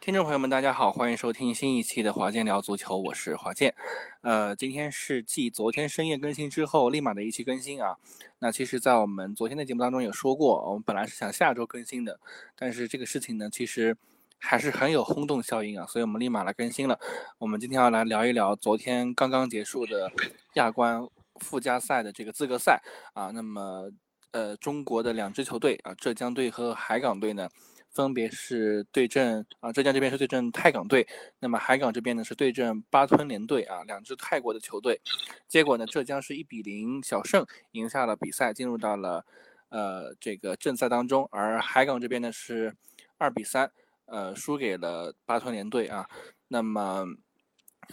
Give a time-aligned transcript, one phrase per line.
[0.00, 3.74] 听众朋友们，大家好，欢迎收听新一期的华健聊足球，我是华健。
[4.22, 7.98] 呃，今天是继昨天深夜更新之后立马的一期更新啊。
[8.38, 12.18] 那其实，在我们昨天的节目当中有说过，我们本来是想下周更新的，
[12.56, 13.94] 但是这个事情呢，其实
[14.38, 16.98] 还是很有轰动效应啊，所以我们立马来更新了。
[17.36, 20.10] 我们今天要来聊一聊昨天刚刚结束的
[20.54, 21.06] 亚冠
[21.40, 23.30] 附加赛的这个资格赛啊。
[23.34, 23.90] 那么，
[24.30, 27.50] 呃，中国的两支球队啊，浙江队和海港队呢。
[27.92, 31.06] 分别是对阵啊，浙江这边是对阵泰港队，
[31.40, 35.00] 那么海港这边呢是对阵巴吞联队啊，两支泰国的球队。
[35.48, 39.26] 结果呢，浙江是一比零小胜，赢下了比赛，进入到了
[39.70, 41.28] 呃这个正赛当中。
[41.32, 42.74] 而海港这边呢是
[43.18, 43.70] 二比三，
[44.06, 46.08] 呃输给了巴吞联队啊。
[46.46, 47.04] 那么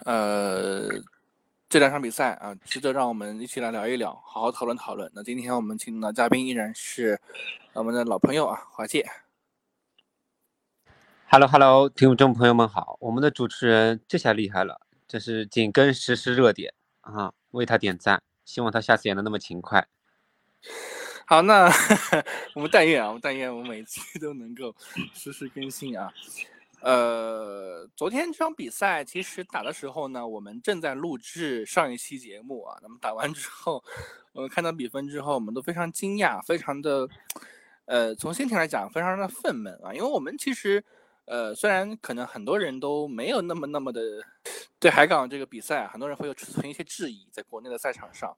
[0.05, 0.87] 呃
[1.67, 5.11] 这两场比赛啊，值得让我们一起来聊一聊，好好讨论讨论。
[5.15, 7.19] 那今天我们请到嘉宾依然是
[7.73, 9.03] 我们的老朋友啊，华界。
[11.29, 19.85] Hello，Hello，听众朋友们好，我们的主持人这下厉害了，这是紧跟实时热点啊，为他点赞，希望他下次也能那么勤快。
[21.25, 21.69] 好，那
[22.55, 24.73] 我们但愿啊，我们但愿我们每期都能够
[25.13, 26.09] 实时更新啊。
[26.79, 33.83] 呃，昨天这场比赛其实打的时候呢，我们正在录制上一期节目啊，那么打完之后，
[34.31, 37.09] 我们看到比分之后，我们都非常惊讶，非常的，
[37.83, 40.81] 呃，从心情来讲，非常的愤懑啊，因为我们其实。
[41.27, 44.01] 呃，虽然可能很多人都没有那么那么的
[44.79, 48.35] 对海港这个比赛，很多人会有存一些质疑，在国内的赛场上，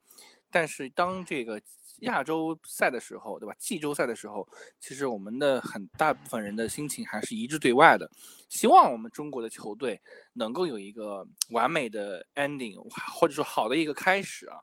[0.50, 1.62] 但是当这个
[2.00, 3.54] 亚洲赛的时候，对吧？
[3.60, 4.48] 季州赛的时候，
[4.80, 8.10] 其实我们的很大部分人的心情还是一致对外的，
[8.50, 10.02] 希望我们中国的球队
[10.34, 12.76] 能够有一个完美的 ending，
[13.14, 14.58] 或者说好的一个开始啊。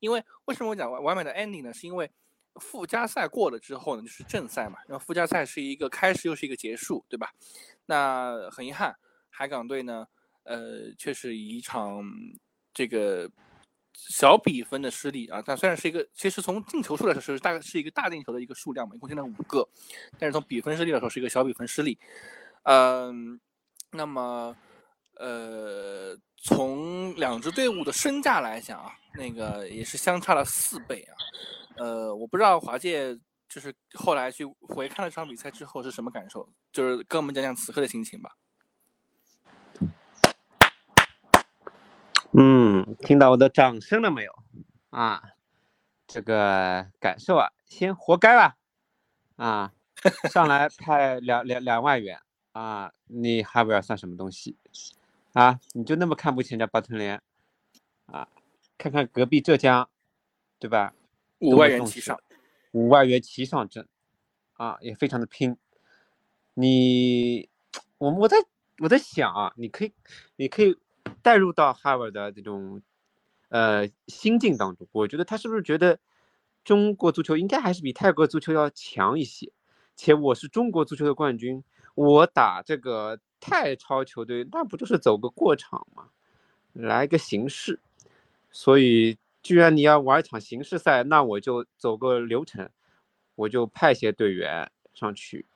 [0.00, 1.72] 因为为什么我讲完完美的 ending 呢？
[1.72, 2.10] 是因为
[2.56, 4.78] 附加赛过了之后呢，就是正赛嘛。
[4.88, 7.30] 然后附加赛是一个开始，又是一个结束，对吧？
[7.86, 8.96] 那很遗憾，
[9.28, 10.06] 海港队呢，
[10.44, 12.02] 呃，却是一场
[12.72, 13.30] 这个
[13.92, 15.42] 小比分的失利啊。
[15.44, 19.68] 但虽然是一个，其实从进球数来说是大概是一个大进球的一个数量嘛，一共进了五个，
[20.18, 21.98] 但是从比分失利来说是一个小比分失利。
[22.64, 23.40] 嗯，
[23.92, 24.56] 那么
[25.20, 31.12] 呃，从两支队伍的身价来讲啊，那个也是相差了四倍啊。
[31.76, 33.18] 呃，我不知道华界。
[33.52, 36.48] 就是后来去回看了这场比赛之后是什么感受？
[36.70, 38.36] 就是跟我们讲讲此刻的心情吧。
[42.30, 44.32] 嗯，听到我的掌声了没有？
[44.90, 45.20] 啊，
[46.06, 48.56] 这个感受啊，先活该吧。
[49.34, 49.72] 啊，
[50.30, 52.20] 上来派两两两万元
[52.52, 54.56] 啊，你哈维尔算什么东西？
[55.32, 57.22] 啊，你就那么看不起人家巴特联？
[58.06, 58.28] 啊，
[58.76, 59.88] 看看隔壁浙江，
[60.58, 60.92] 对吧？
[61.38, 62.20] 五万元起上。
[62.72, 63.86] 五万元齐上阵，
[64.54, 65.56] 啊，也非常的拼。
[66.54, 67.48] 你，
[67.98, 68.36] 我我在
[68.78, 69.92] 我在想啊，你可以，
[70.36, 70.76] 你可以
[71.22, 72.82] 带入到哈维的这种，
[73.48, 74.86] 呃，心境当中。
[74.92, 75.98] 我觉得他是不是觉得
[76.64, 79.52] 中国足球应该还是比泰国足球要强一些？
[79.96, 81.62] 且我是中国足球的冠军，
[82.08, 86.08] 我打这个泰超球队，那不就是走个过场吗？
[86.72, 87.80] 来个形式，
[88.50, 89.18] 所以。
[89.42, 92.68] 既然你要玩一场形式赛，那我就走个流程，
[93.36, 95.46] 我就派些队员上去，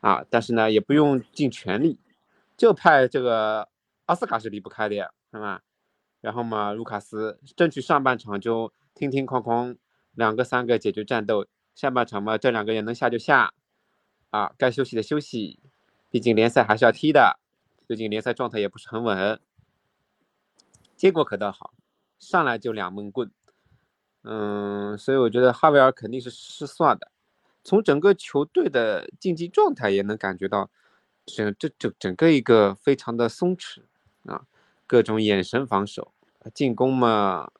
[0.00, 2.00] 啊，但是呢也不用尽全力，
[2.56, 3.68] 就派这个
[4.06, 5.60] 奥斯卡是离不开的呀，是吧？
[6.22, 9.76] 然后嘛，卢卡斯争取上半场就听听哐哐
[10.12, 13.52] 两个三个解决战斗，下半场嘛这两个也能下就下，
[14.30, 15.60] 啊，该休息的休息，
[16.14, 17.40] 毕竟联赛还是要踢的，
[17.88, 19.40] 最近联赛状态也不是很稳，
[20.94, 21.74] 结果可倒好。
[22.20, 23.32] 上来就两闷棍，
[24.22, 27.10] 嗯，所以我觉得哈维尔肯定是失算的。
[27.64, 30.70] 从整个球队的竞技状态也能感觉到，
[31.26, 33.82] 整这整整个一个非常的松弛
[34.26, 34.46] 啊，
[34.86, 36.14] 各种眼神防守，
[36.54, 37.50] 进攻嘛，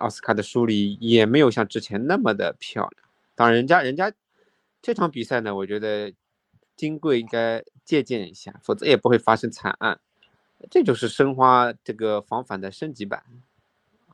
[0.00, 3.08] 奥斯卡的梳理也没有像之前那么的漂亮。
[3.36, 4.12] 当然，人家人家
[4.82, 6.12] 这场比赛呢，我觉得
[6.78, 10.00] 金贵应该借鉴一下，否则也不会发生惨案。
[10.70, 13.22] 这就是申花这个防反的升级版。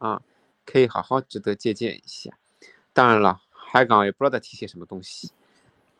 [0.01, 0.21] 啊，
[0.67, 2.37] 可以好好值得借鉴一下。
[2.93, 5.31] 当然了，海港也不知道在提些什么东西，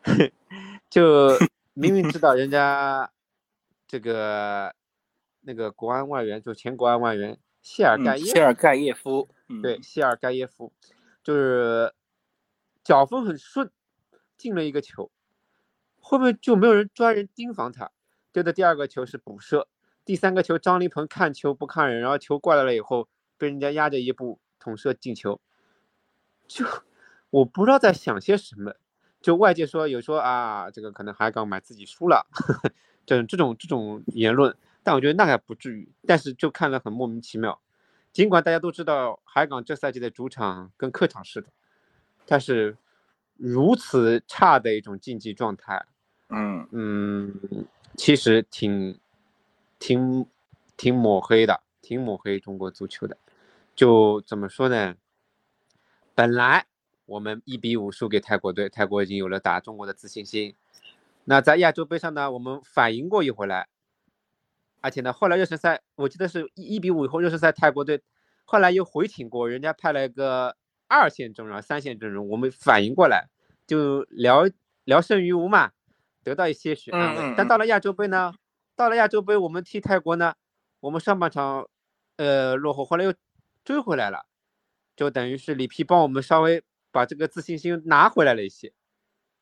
[0.89, 1.29] 就
[1.73, 3.09] 明明知道人家
[3.87, 4.73] 这个
[5.41, 9.27] 那个国安外援，就前国安外援谢尔盖耶谢尔盖耶夫，
[9.61, 10.71] 对，谢尔盖耶夫
[11.23, 11.93] 就是
[12.83, 13.71] 脚风很顺，
[14.37, 15.09] 进了一个球，
[16.07, 17.91] 后面就没有人专人盯防他。
[18.31, 19.67] 对的，第二个球是补射，
[20.05, 23.07] 第三个球张琳芃看球不看人，然后球过来了以后。
[23.37, 25.41] 被人家压着一步捅射进球，
[26.47, 26.65] 就
[27.29, 28.73] 我不知道在想些什么，
[29.19, 32.25] 就外界说有说啊，这个可能海港买自己输了，
[33.05, 35.91] 这种这种这种言论，但我觉得那还不至于。
[36.07, 37.59] 但是就看了很莫名其妙，
[38.13, 41.49] 尽管大家都知道海港这赛季的主场跟客场似的，
[42.25, 42.77] 但是
[43.35, 45.85] 如此差的一种竞技状态，
[46.29, 48.99] 嗯嗯，其实挺
[49.79, 50.25] 挺
[50.77, 53.17] 挺抹黑的，挺抹黑中国足球的。
[53.75, 54.95] 就怎么说呢？
[56.13, 56.65] 本来。
[57.07, 60.55] 我们一比五输给泰国队，泰国已经有了打中国的自信心。
[61.25, 63.67] 那在亚洲杯上呢，我们反赢过一回来，
[64.81, 68.01] 而且呢，后来热身赛我记得是一一比五以后热身赛泰国队
[68.43, 70.57] 后来又回挺过，人家派了一个
[70.87, 73.27] 二线阵容、三线阵容，我们反应过来
[73.67, 74.49] 就聊
[74.85, 75.73] 聊胜于无嘛，
[76.25, 77.33] 得到一些许安慰。
[77.37, 78.33] 但到了亚洲杯呢，
[78.75, 80.33] 到了亚洲杯我们踢泰国呢，
[80.81, 81.65] 我们上半场
[82.17, 83.13] 呃落后，后来又
[83.63, 84.25] 追回来了，
[84.93, 86.61] 就等于是里皮帮我们稍微。
[86.91, 88.71] 把这个自信心拿回来了一些，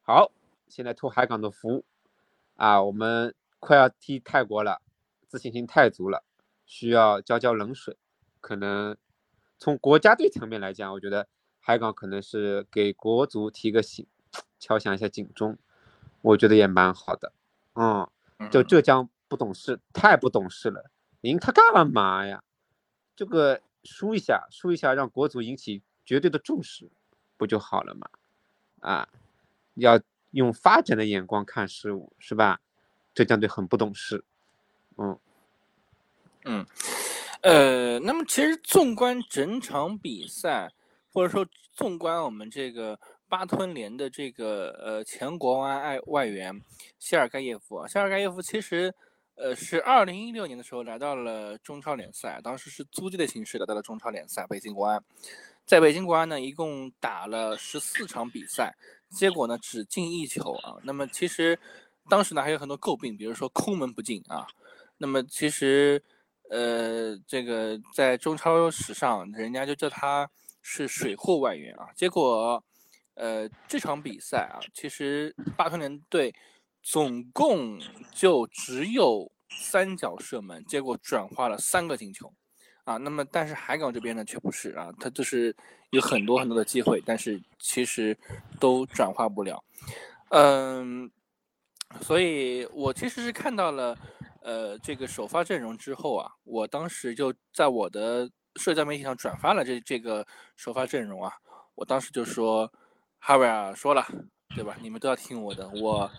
[0.02, 0.32] 好，
[0.68, 1.86] 现在托海港的福，
[2.56, 4.82] 啊，我们快要踢泰国了，
[5.28, 6.24] 自信心太足了，
[6.66, 7.96] 需要浇浇冷水。
[8.42, 8.98] 可能
[9.60, 11.28] 从国家队层面来讲，我觉得
[11.60, 14.08] 海港可能是给国足提个醒，
[14.58, 15.56] 敲响一下警钟，
[16.24, 17.32] 我觉得也蛮好的。
[17.76, 18.10] 嗯，
[18.50, 20.90] 就浙江不懂事，太不懂事了，
[21.22, 22.44] 赢他干嘛呀？
[23.16, 26.90] 这个输一下，输一下，让国足引起绝对的重视。
[27.36, 28.08] 不就好了嘛，
[28.80, 29.10] 啊，
[29.74, 30.00] 要
[30.32, 32.62] 用发展的眼光看事物，是吧？
[33.14, 34.24] 浙江队很不懂事，
[34.98, 35.20] 嗯，
[36.46, 36.66] 嗯，
[37.42, 40.72] 呃，那么其实纵观整场比赛，
[41.12, 42.98] 或者说纵观我们这个
[43.34, 46.62] 巴吞联的这个呃前国安外外援
[47.00, 48.94] 谢尔盖耶夫啊，谢尔盖耶夫其实
[49.34, 55.04] 呃是二零一六年的时候来到了中超联赛，当时是租借的形式来到了中超联赛，北京国安。
[55.66, 58.76] 在北京国安呢，一共打了十四场比赛，
[59.10, 60.78] 结果呢只进一球啊。
[60.84, 61.58] 那么其实
[62.08, 64.46] 当时呢还有很多诟病，比如说空门不进啊。
[65.00, 66.00] 那么其实
[66.52, 70.30] 呃这个在中超史上，人家就叫他
[70.62, 71.90] 是水货外援啊。
[71.96, 72.64] 结果
[73.16, 76.34] 呃这场比赛啊，其实巴吞联队
[76.82, 77.80] 总共
[78.12, 82.34] 就只有三脚射门，结果转化了三个进球。
[82.86, 85.56] 啊，那么但是海港这边呢却不是啊，他就是
[85.92, 88.18] 有很多很多的机会，但是其实
[88.60, 89.64] 都转化不了。
[90.32, 91.10] 嗯，
[92.02, 93.98] 所以我其实是看到了
[94.42, 100.28] 呃这个首发阵容之后啊，我当时就在我的社交媒体上转发了这这个
[100.58, 101.32] 首发阵容啊，
[101.76, 102.70] 我当时就说
[103.26, 104.06] 哈维尔说了，
[104.54, 104.76] 对吧？
[104.82, 106.12] 你们都要听我的，我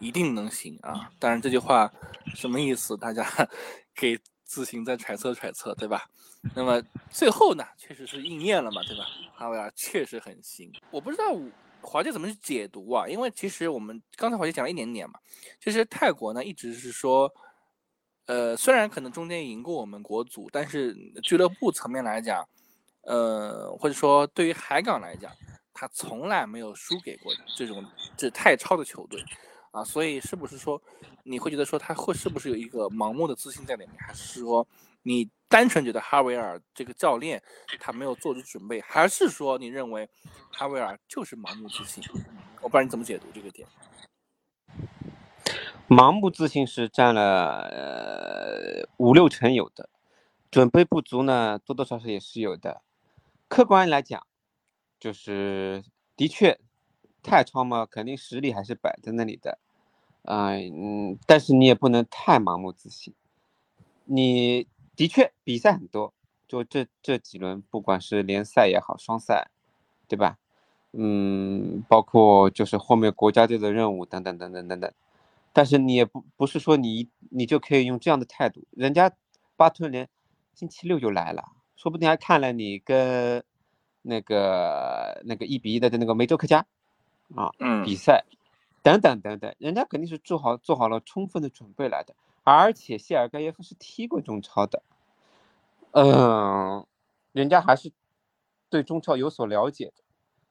[0.00, 1.08] 一定能行啊。
[1.20, 1.88] 当然这句话
[2.34, 2.96] 什么意思？
[2.96, 3.24] 大家
[3.94, 4.18] 给。
[4.48, 6.08] 自行再揣测揣测，对吧？
[6.56, 9.04] 那么最后呢，确实是应验了嘛，对吧？
[9.34, 10.72] 哈维尔确实很行。
[10.90, 11.24] 我不知道
[11.82, 15.20] 华姐怎么去解读啊，因为其实我们刚才华姐讲了一点点嘛。
[15.60, 17.30] 其实泰国呢一直是说，
[18.24, 22.48] 呃，虽然可能中间赢过我们国足，但是俱乐部层面来讲，
[23.02, 25.30] 呃，或者说对于海港来讲，
[25.78, 27.84] 他从来没有输给过这种
[28.16, 29.24] 这太超的球队。
[29.70, 30.80] 啊，所以是不是说
[31.22, 34.66] 你会觉得说他会是不是有一个盲目的自信在里面，还是说
[35.02, 37.40] 你单纯觉得哈维尔这个教练
[37.78, 40.08] 他没有做出准备，还是说你认为
[40.50, 42.02] 哈维尔就是盲目自信？
[42.62, 43.68] 我不知道你怎么解读这个点。
[45.86, 49.90] 盲目自信是占了五六成有的，
[50.50, 52.80] 准备不足呢多多少少也是有的。
[53.48, 54.26] 客观来讲，
[54.98, 55.82] 就是
[56.16, 56.58] 的确。
[57.20, 59.58] 太超嘛，肯定实力还是摆在那里的，
[60.22, 63.12] 啊，嗯，但是你也不能太盲目自信。
[64.04, 66.14] 你的确比赛很多，
[66.46, 69.50] 就这这几轮，不管是联赛也好，双赛，
[70.06, 70.38] 对吧？
[70.92, 74.90] 嗯，包括就是后面国家队的任务等等等等等等。
[75.52, 79.12] 但是你也不不是说你你就可以用这样的态度，人家
[79.56, 80.08] 巴吞联
[80.54, 81.44] 星期六就来了，
[81.76, 83.44] 说不定还看了你跟
[84.08, 86.66] 那个那个一比一的那个梅州客家。
[87.36, 88.24] 啊，嗯，比赛，
[88.82, 94.82] 等等等等，人家肯定是做好做好了充分的准备来的，而且谢尔盖耶夫是踢过中超的，
[95.90, 96.86] 嗯，
[97.32, 97.92] 人家还是
[98.70, 100.02] 对中超有所了解的，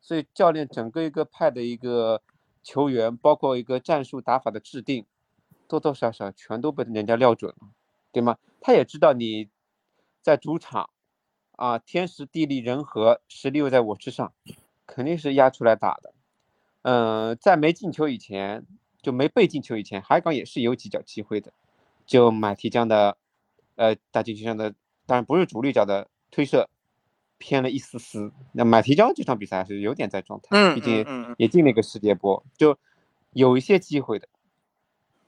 [0.01, 2.21] 所以教练整个一个派的一个
[2.61, 5.03] 球员，包括一个战术打法的制定，
[5.67, 7.69] 多多少少全都被人家料准了，
[8.11, 8.37] 对吗？
[8.61, 9.49] 他也知道你
[10.21, 10.91] 在主场，
[11.57, 14.31] 啊，天时地利人和，实力又在我之上，
[14.85, 16.13] 肯定是压出来打的。
[16.83, 18.65] 嗯，在没进球以前，
[19.01, 21.51] 就没被进球以前，海港也是有几脚机会的，
[22.05, 23.17] 就马蹄江的，
[23.75, 24.73] 呃，大禁区上的，
[25.05, 26.69] 当然不是主力脚的推射，
[27.39, 28.31] 偏了一丝丝。
[28.53, 32.77] 那马蹄江这场比赛还是有点在状态，嗯毕竟也进了一个世界波，就
[33.31, 34.29] 有一些机会的。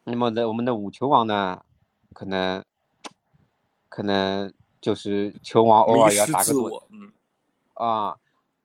[0.03, 1.63] 那么呢我们的五球王呢，
[2.13, 2.63] 可能
[3.89, 7.11] 可能就是球王偶尔也要打个盹嗯。
[7.73, 8.17] 啊，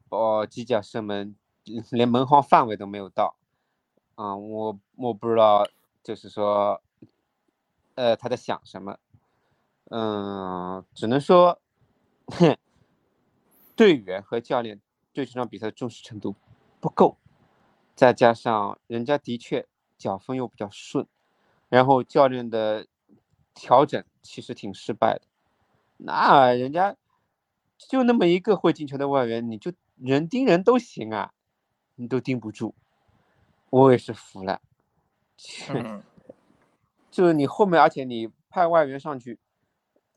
[0.08, 1.34] 哦，机甲射门
[1.66, 3.36] 嗯连门框范围都没有到，
[4.16, 5.66] 啊，我我不知道，
[6.02, 6.80] 就是说，
[7.94, 8.98] 呃，他在想什么，
[9.90, 11.60] 嗯，只能说，
[12.26, 12.56] 哼，
[13.76, 14.80] 队员和教练
[15.12, 16.34] 对这场比赛的重视程度
[16.80, 17.16] 不够，
[17.94, 19.66] 再加上人家的确
[19.96, 21.06] 脚风又比较顺，
[21.68, 22.86] 然后教练的
[23.54, 25.22] 调整其实挺失败的，
[25.96, 26.96] 那人家
[27.78, 31.32] 就那么一个会进球的外援，你就人盯人都行啊，
[31.94, 32.74] 你都盯不住，
[33.70, 34.60] 我也是服了。
[37.10, 39.38] 就是你后面，而且你派外援上去，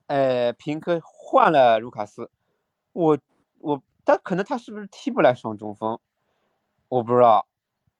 [0.07, 2.31] 呃，平科换了卢卡斯，
[2.93, 3.17] 我
[3.60, 6.00] 我，但可能他是不是踢不来双中锋，
[6.88, 7.48] 我不知道。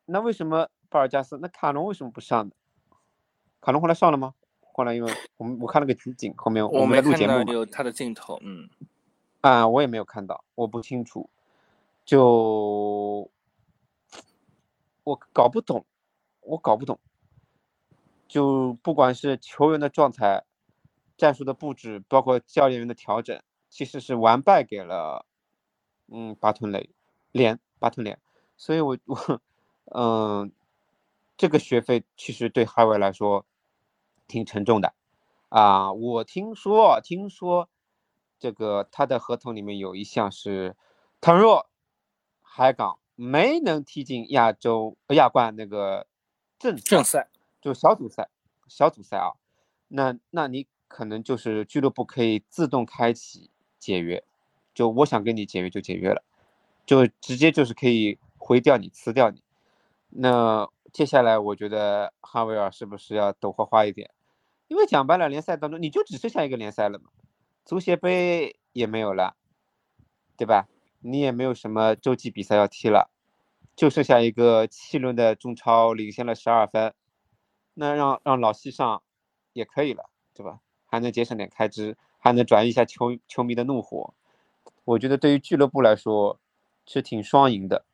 [0.06, 1.38] 那为什么巴尔加斯？
[1.40, 2.54] 那卡隆为什么不上呢？
[3.62, 4.34] 卡隆后来上了吗？
[4.78, 8.70] 后来因为我们我看了个集锦，后面我们没录节目嘛，有他的镜头，嗯。
[9.42, 11.28] 啊，我也没有看到，我不清楚，
[12.06, 13.28] 就
[15.04, 15.84] 我搞不懂，
[16.42, 17.00] 我搞不懂，
[18.28, 20.44] 就不管是球员的状态、
[21.18, 25.26] 战术的布置，包括教练员的调整，其实是完败给了
[26.08, 26.88] 嗯巴吞雷
[27.32, 28.20] 连巴吞连，
[28.58, 29.42] 所以我我
[29.86, 30.52] 嗯
[31.36, 33.44] 这个学费其实对哈维来说
[34.28, 34.94] 挺沉重的
[35.50, 37.70] 啊，我听说听说。
[38.40, 40.76] 这个他的合同里面有一项是，
[41.20, 41.68] 倘若
[42.44, 46.06] 海港没能踢进亚洲呃亚冠那个
[46.60, 47.30] 正正赛，
[47.60, 48.30] 就小组赛，
[48.68, 49.34] 小组赛啊，
[49.88, 54.24] 那那你可能就是俱乐部可以自动开启解约，
[54.76, 56.22] 就我想跟你解约就解约了，
[56.86, 59.42] 就直接就是可以回掉你辞掉你。
[60.10, 64.12] 那接下来我觉得哈维尔是不是要抖花花一点？
[64.68, 67.10] 因为讲白了，联赛当中你就只剩下一个联赛了嘛。
[67.66, 69.36] 足协杯也没有了，
[70.38, 70.68] 对吧？
[71.00, 73.10] 你也没有什么洲际比赛要踢了，
[73.76, 76.94] 就剩下一个七轮的中超领先了十二分，
[77.76, 79.04] 那让让老西上
[79.54, 80.60] 也可以了，对吧？
[80.86, 84.14] 还能节省点开支，还能转移一下球球迷的怒火。
[84.86, 86.40] 我觉得对于俱乐部来说
[86.86, 87.86] 是挺双赢的，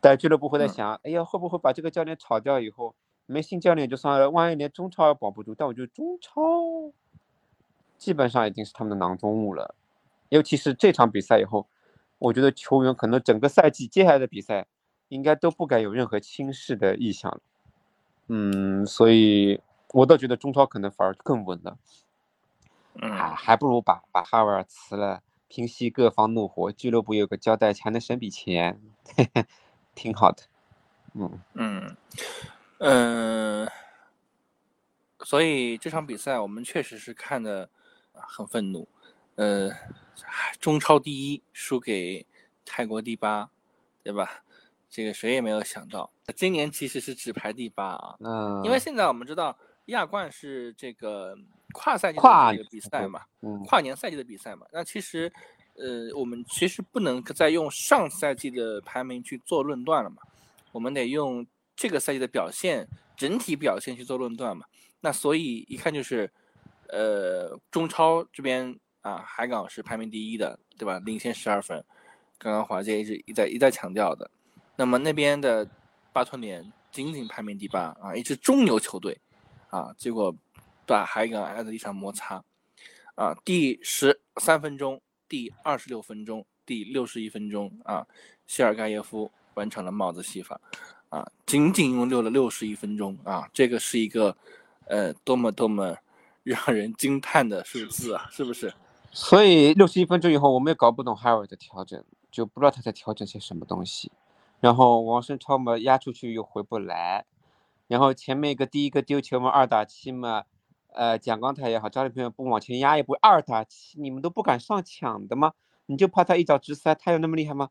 [0.00, 2.94] 但俱乐部会在想，哎呀，会不会把这个教练炒掉以后，
[3.30, 5.54] 没新教练就算了，万一连中超也保不住？
[5.54, 6.92] 但我觉得中超。
[7.96, 9.74] 基本上已经是他们的囊中物了，
[10.30, 11.66] 尤其是这场比赛以后，
[12.18, 14.66] 我觉得球员可能整个赛季接下来的比赛
[15.08, 17.40] 应该都不敢有任何轻视的意向了。
[18.28, 19.60] 嗯，所以
[19.92, 21.76] 我倒觉得中超可能反而更稳了。
[22.94, 28.80] 嗯，还还不如把把哈维尔辞了，平息各方怒火，俱乐部有个交代，还能省笔钱，
[29.16, 29.44] 嘿嘿，
[29.94, 30.42] 挺好的。
[31.12, 31.96] 嗯嗯
[32.80, 33.66] 嗯，
[35.20, 37.70] 所以这场比赛我们确实是看的。
[38.28, 38.86] 很愤怒，
[39.36, 39.70] 呃，
[40.60, 42.26] 中超第一输给
[42.66, 43.48] 泰国第八，
[44.02, 44.44] 对吧？
[44.90, 48.16] 这个谁也没有想到，今年其实是只排第八啊。
[48.20, 49.56] 嗯，因为现在我们知道
[49.86, 51.34] 亚冠是这个
[51.72, 54.66] 跨赛季的这个比赛嘛，嗯，跨年赛季的比赛嘛。
[54.70, 55.32] 那其实，
[55.76, 60.20] 呃，我们其实不能再用上赛季的排名去做论断了嘛，
[60.72, 61.46] 我们得用
[61.80, 64.66] 这个赛季的表现整体表现去做论断嘛。
[65.00, 66.30] 那所以一看就是。
[66.92, 70.98] 呃，中超这边啊，海港是排名第一的，对吧？
[71.06, 71.84] 领先十二分。
[72.36, 74.28] 刚刚华姐一直一再一再强调的。
[74.74, 75.64] 那么那边的
[76.12, 79.16] 巴托联仅仅排名第八啊，一支中游球队
[79.68, 80.34] 啊，结果
[80.84, 82.42] 把海港挨了一场摩擦
[83.14, 83.32] 啊。
[83.44, 88.04] 第十三分钟、第二十六分钟、第六十一分钟啊，
[88.48, 90.60] 谢尔盖耶夫完成了帽子戏法
[91.10, 94.34] 啊，仅仅用六了六十一分钟啊，这个是一个
[94.86, 95.96] 呃多么多么。
[96.42, 98.72] 让人惊叹的数字啊，是不是？
[99.12, 104.10] 所以六十一分钟以后，我们也搞不懂哈尔的调整，就不知道他在调整些什么东西。
[104.58, 107.26] 然后王胜超嘛压出去又回不来，
[107.88, 110.44] 然后前面一个第一个丢球嘛二打七嘛，
[110.94, 115.52] 呃蒋刚泰也好，张立平不往前压一步二打七，你们都不敢上抢的吗？
[115.86, 117.68] 你就怕他一脚直塞，他有那么厉害吗？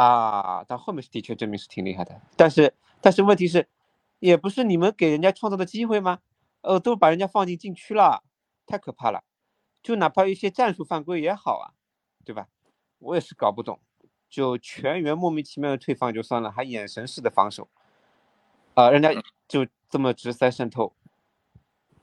[0.00, 3.68] 啊，到后面是的确证明是挺厉害的，但是但是问题是，
[4.18, 6.20] 也不是你们给人家创造的机会吗？
[6.62, 8.22] 呃，都把人家放进禁区了，
[8.66, 9.24] 太可怕了。
[9.82, 11.76] 就哪怕一些战术犯规也好啊，
[12.24, 12.48] 对吧？
[12.98, 13.78] 我也是搞不懂，
[14.30, 17.68] 就全员莫名其妙的退防就算了，还眼神式的防守，
[18.72, 19.10] 啊，人家
[19.46, 20.94] 就这么直塞渗透，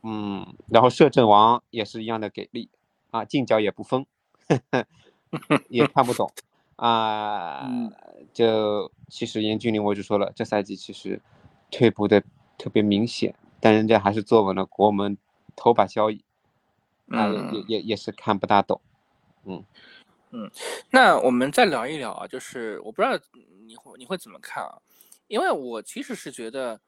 [0.03, 2.69] 嗯，然后摄政王也是一样的给力
[3.09, 4.05] 啊，近角也不封，
[5.69, 6.31] 也看不懂
[6.77, 7.69] 啊。
[8.33, 11.19] 就其实严俊林我就说了，这赛季其实
[11.71, 12.23] 退步的
[12.57, 15.17] 特别明显，但人家还是坐稳了国门
[15.55, 16.23] 头把交椅，
[17.09, 18.79] 啊，也也也是看不大懂。
[19.45, 19.63] 嗯
[20.31, 20.51] 嗯，
[20.91, 23.17] 那我们再聊一聊啊，就是我不知道
[23.65, 24.77] 你会你会怎么看啊？
[25.27, 26.79] 因为我其实是觉得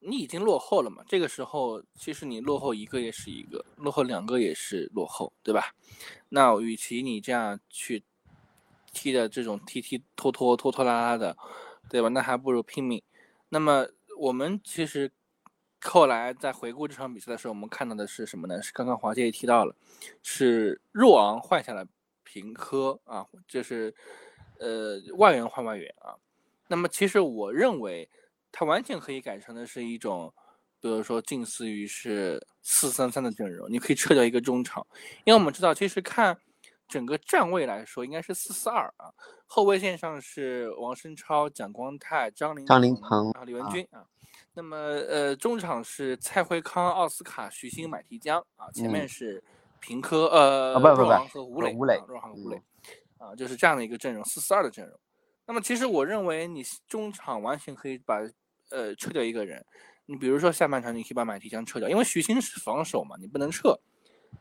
[0.00, 5.74] 你已经落后了嘛，这个时候其实你落后一个也是一个，落后两个也是落后，对吧？
[6.28, 8.02] 那与其你这样去
[8.98, 11.36] 踢的这种踢踢拖拖拖拖拉拉的，
[11.88, 12.08] 对吧？
[12.08, 13.02] 那还不如拼命。
[13.50, 13.86] 那么
[14.18, 15.10] 我们其实
[15.80, 18.60] 后来在回顾这场比赛的时候，我们看到的是什么呢？
[18.60, 19.74] 是刚刚华姐也提到了，
[20.22, 21.86] 是若昂换下了。
[22.30, 23.94] 平科啊，就是
[24.60, 26.12] 呃外援换外援啊，
[26.68, 28.06] 那么其实我认为
[28.52, 30.30] 它完全可以改成的是一种，
[30.78, 34.86] 比如说近似于是四三三的阵容，你可以撤掉一个中场，
[35.24, 36.38] 因为我们知道其实看
[36.88, 39.12] 整个站位来说应该是四四二啊，
[39.46, 44.06] 后卫线上是王申超、蒋光太、张琳张琳鹏啊李文军啊，
[44.54, 49.42] 那么呃中场是蔡慧康、奥斯卡、徐新、买提江啊，前面是。
[49.80, 52.60] 平科呃，不不不，和吴磊，吴磊，若航和吴磊，
[53.16, 54.98] 啊，就是这样的一个阵容，四四二的阵容。
[55.46, 58.16] 那么其实我认为你中场完全可以把
[58.70, 59.64] 呃撤掉一个人，
[60.06, 63.78] 你比如说下半场你可以把马蹄江撤掉，因为徐新是防守嘛，你不能撤，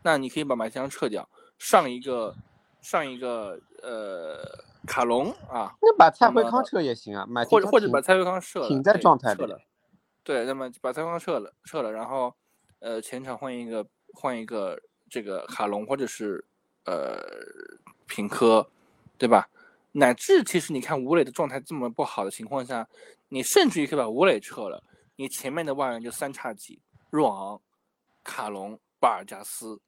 [0.01, 2.35] 那你可以把马蹄江撤掉，上一个
[2.81, 4.43] 上一个呃
[4.85, 9.59] 卡隆啊，那把蔡慧康撤也行啊，或者或者把蔡慧康撤了，挺在状态撤了，
[10.23, 12.33] 对，那么把蔡慧康撤了撤了，然后
[12.79, 14.79] 呃前场换一个换一个。
[15.09, 16.43] 这个卡隆或者是
[16.83, 17.17] 呃
[18.07, 18.69] 平科，
[19.17, 19.47] 对吧？
[19.93, 22.85] 乃至其实你看吴磊的状态这么不好的情况下，
[23.29, 24.83] 你甚至于可以把吴磊撤了，
[25.15, 27.61] 你前面的外援就三叉戟，若昂、
[28.21, 29.79] 卡隆、巴尔加斯，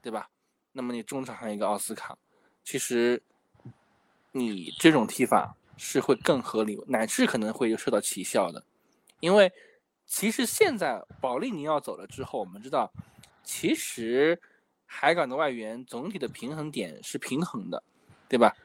[0.00, 0.30] 对吧？
[0.78, 2.16] 那么你中场还有一个奥斯卡，
[2.62, 3.20] 其实
[4.30, 8.62] 你这种踢法是会更合理，乃至可能会有受到奇效的，
[9.18, 9.52] 因为
[10.06, 12.90] 其实现在保利尼奥走了之后，我们知道
[13.42, 14.40] 其实。
[14.90, 17.82] 海港的外援总体的平衡点是平衡的，
[18.26, 18.56] 对吧？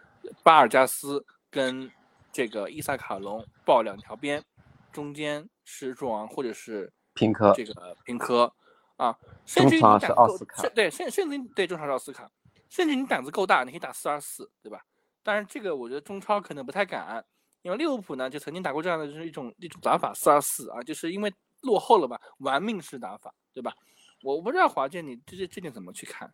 [0.41, 1.91] 巴尔加斯跟
[2.31, 4.41] 这个伊萨卡隆抱两条边，
[4.89, 8.49] 中间是若昂或者是平科，这个平科
[8.97, 12.29] 啊，甚至于你是奥斯卡，对，甚甚至对中场是奥斯卡，
[12.69, 14.85] 甚至你胆子够大，你可以打四二四，对吧？
[15.23, 17.23] 当然这个我觉得中超可能不太敢，
[17.61, 23.73] 因为利物浦呢就曾经打过这样的就是一种一种打法四二四啊，就是因为落后了吧，玩命式打法，对吧？
[24.21, 26.33] 我不知道华健，你这这这点怎么去看？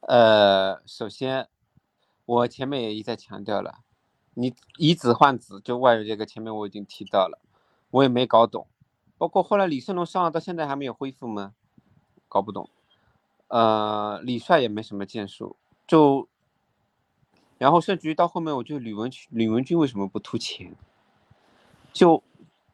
[0.00, 1.48] 呃，首先，
[2.24, 3.80] 我前面也一再强调了，
[4.34, 7.40] 你以子换子，就外援这个前面我已经提到了，
[7.90, 8.68] 我也没搞懂。
[9.18, 11.54] 包括后来李胜龙上了，到现在还没有恢复吗？
[12.28, 12.68] 搞不懂。
[13.48, 16.28] 呃，李帅也没什么建树，就，
[17.58, 20.74] 然后甚至于到后面，我就吕文吕文君为什么不突前？
[21.92, 22.22] 就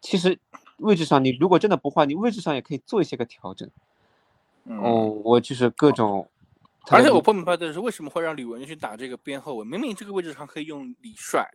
[0.01, 0.39] 其实。
[0.79, 3.71] 位置上，你如果真的不换，你位置上也可以做一些个调整。
[4.65, 6.29] 哦，我就是各种，
[6.91, 9.65] 而且我不明白的是，为什么会让吕文去打这个边后卫？
[9.65, 11.49] 明明这个位置上可以用李帅。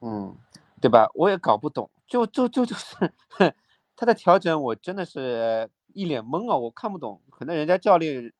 [0.00, 0.36] 嗯，
[0.80, 1.08] 对吧？
[1.14, 3.14] 我也搞不懂，就就就就是，
[3.96, 6.56] 他的调整我真的是一脸懵啊！
[6.56, 8.32] 我看不懂，可能人家教练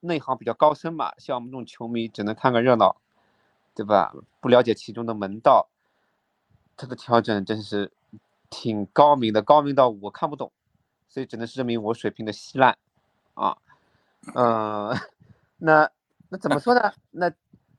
[0.00, 2.96] 内行比较高深吧，像我们这种球迷只能看个热闹，
[3.74, 4.14] 对吧？
[4.40, 5.68] 不了解其中的门道，
[6.76, 7.92] 他的调整真是。
[8.50, 10.52] 挺高明的，高明到我看不懂，
[11.08, 12.78] 所以只能是证明我水平的稀烂，
[13.34, 13.56] 啊，
[14.32, 14.96] 嗯，
[15.58, 15.90] 那
[16.28, 16.92] 那怎么说呢？
[17.10, 17.32] 那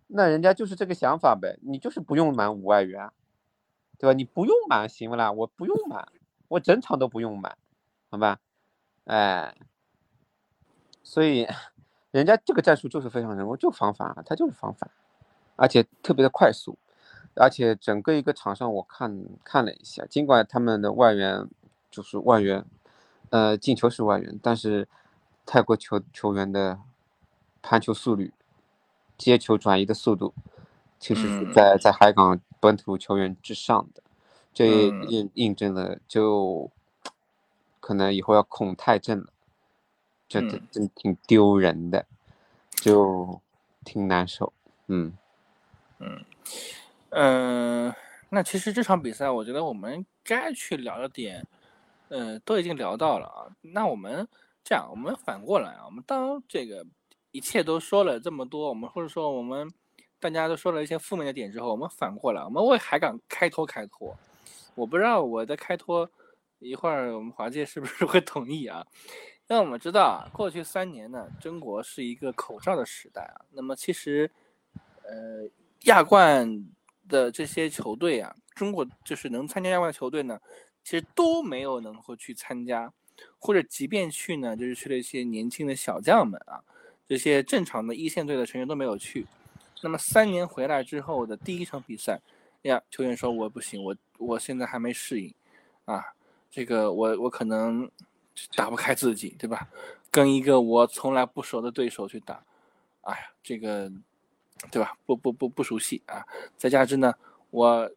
[0.08, 3.10] 那人家就是这个想法呗，你就是不用满五万元，
[3.98, 4.14] 对吧？
[4.14, 5.32] 你不用满行不啦？
[5.32, 6.06] 我不用满，
[6.56, 7.54] 我整场都不用买，
[8.10, 8.40] 好吧？
[9.04, 9.54] 哎，
[11.04, 11.46] 所以
[12.12, 14.90] 人家这个战术就是非常人工，就防反，他就是防反，
[15.58, 16.78] 而且特别的快速。
[17.36, 21.46] 而且整个一个场上，我看看了一下，尽管他们的外援
[21.92, 22.64] 就是外援，
[23.32, 24.88] 呃，进球是外援，但是
[25.46, 26.80] 泰国球球员的
[27.62, 28.34] 盘球速率、
[29.18, 30.34] 接球转移的速度，
[30.98, 34.02] 其实是在在海港本土球员之上的，
[34.56, 36.72] 这也印印证了，就
[37.82, 39.28] 可能以后要恐太正了，
[40.30, 42.06] 这真真挺丢人的，
[42.72, 43.42] 就
[43.84, 44.54] 挺难受，
[44.88, 45.18] 嗯
[46.00, 46.26] 嗯。
[47.10, 47.94] 嗯，
[48.30, 51.46] 那其实这场比赛，我觉得我们该去聊的点，
[52.08, 53.52] 呃，都已经聊到了啊。
[53.62, 54.26] 那我们
[54.64, 56.86] 这样，我们反过来啊，我们当这个
[57.32, 59.70] 一切都说了这么多，我们或者说我们
[60.18, 64.16] 大家都说了一些负面的点之后，我们反过来，我们为海港开脱开脱。
[64.76, 66.10] 我不知道我的开脱
[66.60, 68.86] 一会儿我们华界是不是会同意啊？
[69.48, 73.42] 因为我们知道啊，过去三年呢，中国是一个口罩的时代啊。
[73.52, 74.30] 那么其实。
[75.08, 75.48] 呃，
[75.84, 76.66] 亚冠
[77.08, 80.42] 的这些球队啊，中国就是能参加亚冠的球队呢，
[80.84, 82.92] 其实都没有能够去参加，
[83.38, 86.60] 或者即便去呢，就是去了一些年轻的小将们啊，
[87.08, 89.28] 这些正常的一线队的成员都没有去。
[89.84, 92.20] 那么三年回来之后的第一场比赛，
[92.70, 95.34] 呀，球员说我不行，我我现在还没适应，
[95.86, 96.04] 啊，
[96.50, 97.90] 这个我我可能
[98.56, 99.68] 打不开自己，对吧？
[100.10, 102.44] 跟一个我从来不熟的对手去打，
[103.02, 103.92] 哎呀，这个，
[104.72, 104.98] 对吧？
[105.06, 106.26] 不不不不熟悉啊！
[106.58, 107.14] 再加之呢，
[107.52, 107.92] 我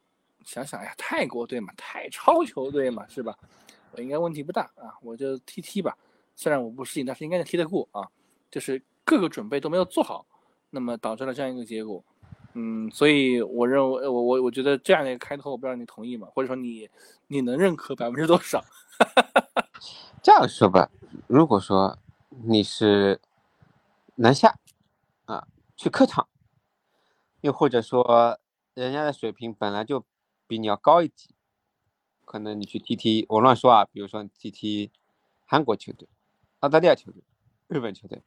[0.44, 3.38] 想想，哎呀，泰国队嘛，泰超球队嘛，是吧？
[3.92, 5.96] 我应该问题不大啊，我就踢踢吧。
[6.36, 8.06] 虽然我不适应，但是应该能踢得过啊。
[8.50, 10.26] 就是各个准备都没有做好，
[10.70, 12.04] 那么导致了这样一个结果。
[12.58, 16.26] 嗯，所以我认为，我我我觉得这样的一个开头，我不知道你同意吗？
[16.34, 16.90] 或者说你
[17.28, 18.64] 你能认可百分之多少？
[20.22, 20.90] 这样说吧，
[21.28, 21.98] 如果说。
[22.44, 23.20] 你是
[24.14, 24.60] 南下
[25.24, 26.28] 啊，去客场，
[27.40, 28.38] 又或者说
[28.74, 30.04] 人家的水平本来就
[30.46, 31.34] 比你要高一级，
[32.24, 34.92] 可能你去踢踢，我乱说啊，比如说你踢踢
[35.46, 36.08] 韩国球队、
[36.60, 37.24] 澳大利亚球队、
[37.66, 38.22] 日本球队，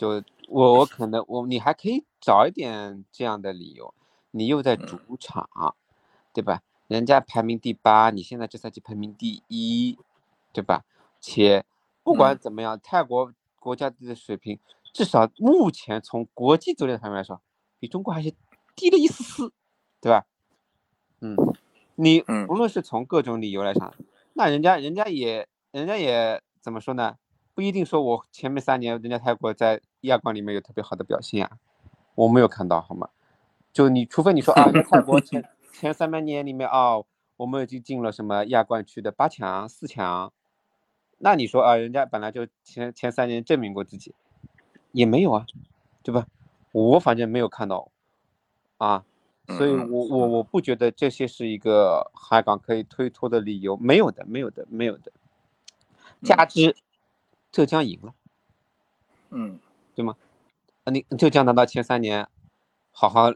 [0.00, 3.92] 就我我 可能我你还可以找一点这样的理由，
[4.30, 5.46] 你又在主场，
[6.32, 6.62] 对吧？
[6.88, 9.98] 人家排名第八，你现在这赛季排名第一，
[10.54, 10.86] 对吧？
[11.20, 11.66] 且
[12.02, 14.58] 不管怎么样，泰国国家队的水平
[14.90, 17.38] 至少目前从国际足联方面来说，
[17.78, 18.32] 比中国还是
[18.74, 19.52] 低了一丝丝，
[20.00, 20.24] 对吧？
[21.20, 21.36] 嗯，
[21.96, 23.94] 你无论是从各种理由来讲，
[24.32, 27.18] 那人家人家也人家也怎么说呢？
[27.54, 31.58] 不一定说我前面三年人家泰国在亚冠里面有特别好的表现啊，
[32.14, 33.08] 我没有看到，好吗？
[33.72, 37.02] 就你除非你说啊， 泰国前前三百年里面啊，
[37.36, 40.32] 我们已经进了什么亚冠区的八强、四强。
[41.18, 44.14] 那你说啊，人家本来就前前三年证明过自己，
[44.92, 45.46] 也没有啊，
[46.02, 46.26] 对吧？
[46.72, 47.90] 我反正没有看到
[48.78, 49.04] 啊，
[49.48, 55.12] 所以我我我不觉得这些是一个海港可以推脱的理由，没有的，没有的，没有的。
[56.22, 56.74] 加之
[57.52, 58.14] 浙江赢了，
[59.30, 59.58] 嗯，
[59.94, 60.16] 对吗？
[60.84, 62.28] 啊，你浙江拿到前三年，
[62.92, 63.32] 好好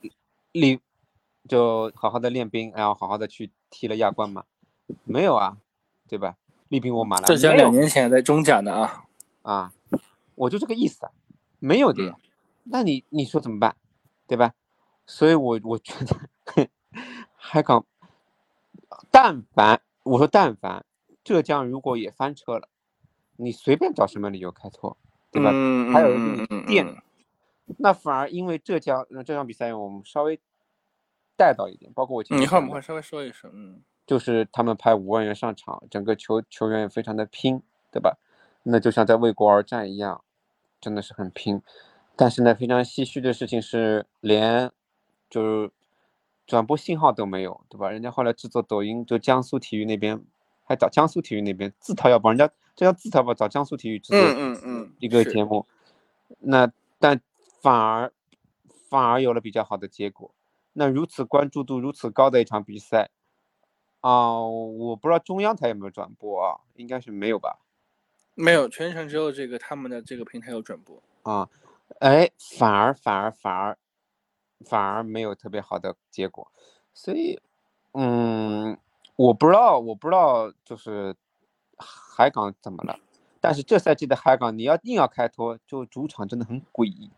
[0.53, 0.81] 练，
[1.48, 4.44] 就好好的练兵，然后好好的去踢了亚冠吗？
[5.05, 5.59] 没有啊，
[6.09, 6.37] 对吧？
[6.68, 9.05] 力兵我马来，浙江两年前在中甲呢啊
[9.42, 9.72] 啊，
[10.35, 11.12] 我就这个意思啊，
[11.59, 12.16] 没有的呀。
[12.64, 13.77] 那你你说怎么办，
[14.27, 14.55] 对吧？
[15.07, 16.68] 所以我我觉得
[17.37, 17.85] 海港，
[19.11, 20.85] 但凡我说但凡
[21.22, 22.68] 浙江如果也翻车了，
[23.36, 24.96] 你随便找什么理由开脱，
[25.30, 25.50] 对吧？
[25.92, 26.08] 还有
[26.66, 26.86] 垫，
[27.78, 30.38] 那反而因为浙江那这场比赛我们稍微
[31.36, 33.82] 带到一点，包括我你好，我们会稍微说一声，嗯。
[34.06, 38.18] 就是他们派五万元上场，整个球球员也非常的拼，对吧？
[38.62, 40.22] 那就像在为国而战一样，
[40.78, 41.62] 真的是很拼。
[42.14, 44.70] 但是呢，非常唏嘘的事情是，连
[45.30, 45.70] 就是
[46.46, 47.90] 转播信号都没有，对吧？
[47.90, 50.22] 人家后来制作抖音，就江苏体育那边
[50.64, 55.66] 还找江苏体育那边自掏腰包，人家这要自嘲吧找江苏体育制作嗯嗯一个节目，
[56.40, 57.20] 那但
[57.60, 58.12] 反而
[58.88, 60.34] 反而有了比较好的结果。
[60.72, 63.10] 那如此关注度如此高的一场比赛。
[64.00, 66.60] 啊，我不知道中央台有没有转播啊？
[66.74, 67.58] 应该是没有吧？
[68.34, 71.48] 没有，全程只有这个他们的这个平台有转播啊。
[72.00, 73.78] 哎，反而反而反而
[74.66, 76.46] 反而没有特别好的结果，
[76.92, 77.40] 所以，
[77.92, 78.76] 嗯，
[79.16, 81.16] 我不知道，我不知道就是
[81.78, 82.98] 海港怎么了。
[83.40, 87.10] 但是这赛季的海港，你要硬要开脱，就主场真的很诡异，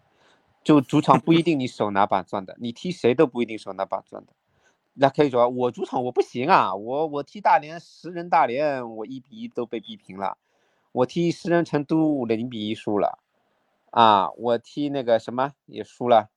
[0.65, 4.33] 就主场不一定你手拿把攥的，你踢谁都不一定手拿把攥的。
[4.95, 10.39] 那可以说我主场我不行啊，我我踢大连十人大连，我一比一都被逼平了，
[10.91, 13.19] 我踢十人成都零比一输了，
[13.91, 16.31] 啊，我踢那个什么也输了，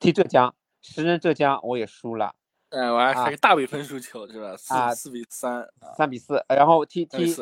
[0.00, 2.34] 踢浙江十人浙江我也输了，
[2.70, 4.56] 哎，我还是个大比分输球是吧？
[4.56, 7.34] 四四比三，三比四，然后踢踢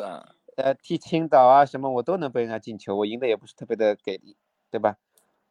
[0.55, 4.35] 呃踢青岛啊什么我都能被人家进球，我赢的也不是特别的给力，
[4.71, 4.97] 对吧？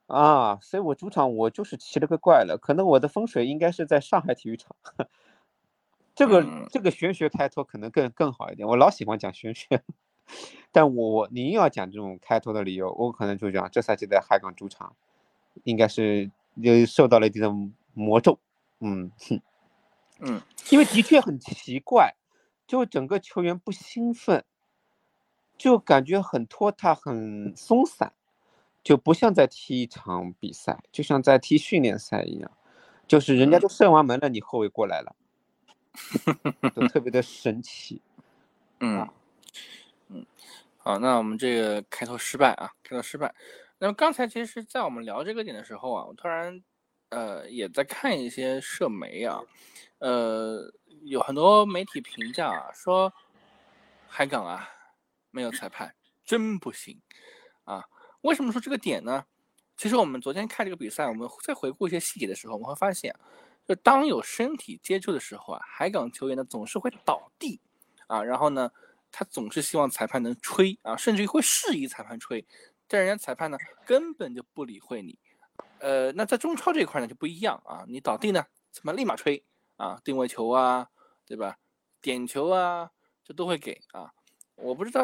[0.07, 4.75] 啊，所以我主场我就是奇了个怪了，可能我的风水应该是在上海体育场，
[6.15, 8.67] 这个这个玄学开拓可能更更好一点。
[8.67, 9.83] 我老喜欢讲玄学，
[10.73, 14.97] 但我你硬要讲这种开拓的理由，我可能就讲这赛季的海港主场
[15.65, 17.53] 应该是又受到了一定的
[17.93, 18.39] 魔咒，
[18.81, 19.41] 嗯哼，
[20.21, 22.15] 嗯，因为的确很奇怪，
[22.67, 24.45] 就整个球员不兴奋，
[25.59, 28.13] 就感觉很拖沓，很松散。
[28.83, 32.49] 就不像在踢一场比赛，就像在踢训练赛一样，
[33.09, 35.17] 就是人家都射完门了，你后卫过来了，
[36.73, 38.01] 都特别的神奇。
[38.79, 39.09] 嗯
[40.07, 40.25] 嗯，
[40.79, 43.35] 好，那我们这个开头失败啊，开头失败。
[43.79, 46.63] 那么刚才其实，在我们聊这个点的时候啊，我突然
[47.11, 49.41] 呃，也在看一些社媒啊，
[49.99, 50.73] 呃，
[51.05, 53.13] 有很多媒体评价啊，说
[54.09, 54.69] 海港啊
[55.31, 57.01] 没有裁判真不行
[57.65, 57.85] 啊。
[58.23, 59.25] 为什么说这个点呢？
[59.77, 63.15] 其实我们昨天看这个比赛，我们在回顾一些细节的时候，我们会发现，
[63.69, 67.61] 就当有身体接触的时候啊，海港球员呢总是会倒地
[68.09, 68.71] 啊，然后呢，
[69.13, 72.45] 他总是希望裁判能吹啊，甚至于会示意裁判吹，
[72.89, 75.19] 但人家裁判呢根本就不理会你。
[75.81, 79.45] 呃，那在中超这一块呢就不一样啊，你倒地呢，怎么立马吹
[79.77, 80.01] 啊？
[80.05, 80.89] 定位球啊，
[81.27, 81.57] 对吧？
[82.01, 82.91] 点球啊，
[83.25, 84.11] 这都会给啊。
[84.57, 85.03] 我不知道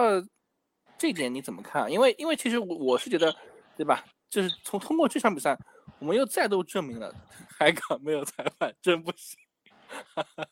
[0.97, 1.91] 这点你怎么看？
[1.93, 3.35] 因为因为其实我我是觉得，
[3.77, 4.05] 对吧？
[4.31, 5.59] 就是从通过这场比赛，
[5.99, 7.15] 我们又再度证明了
[7.59, 9.39] 海港没有裁判真不行。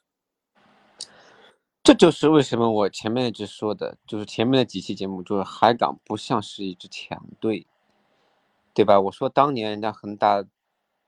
[1.82, 7.66] 这就是为什么我前面一直说的，就是前面的几期节目，就是海港不像是一支强队。
[8.72, 9.00] 对吧？
[9.00, 10.44] 我说当年人家恒大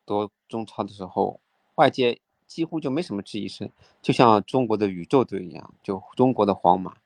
[0.05, 1.41] 夺中超的时候，
[1.77, 3.71] 外界几乎就没什么质疑声，
[4.03, 6.97] 就像中国的宇宙队一样，就中国的皇马，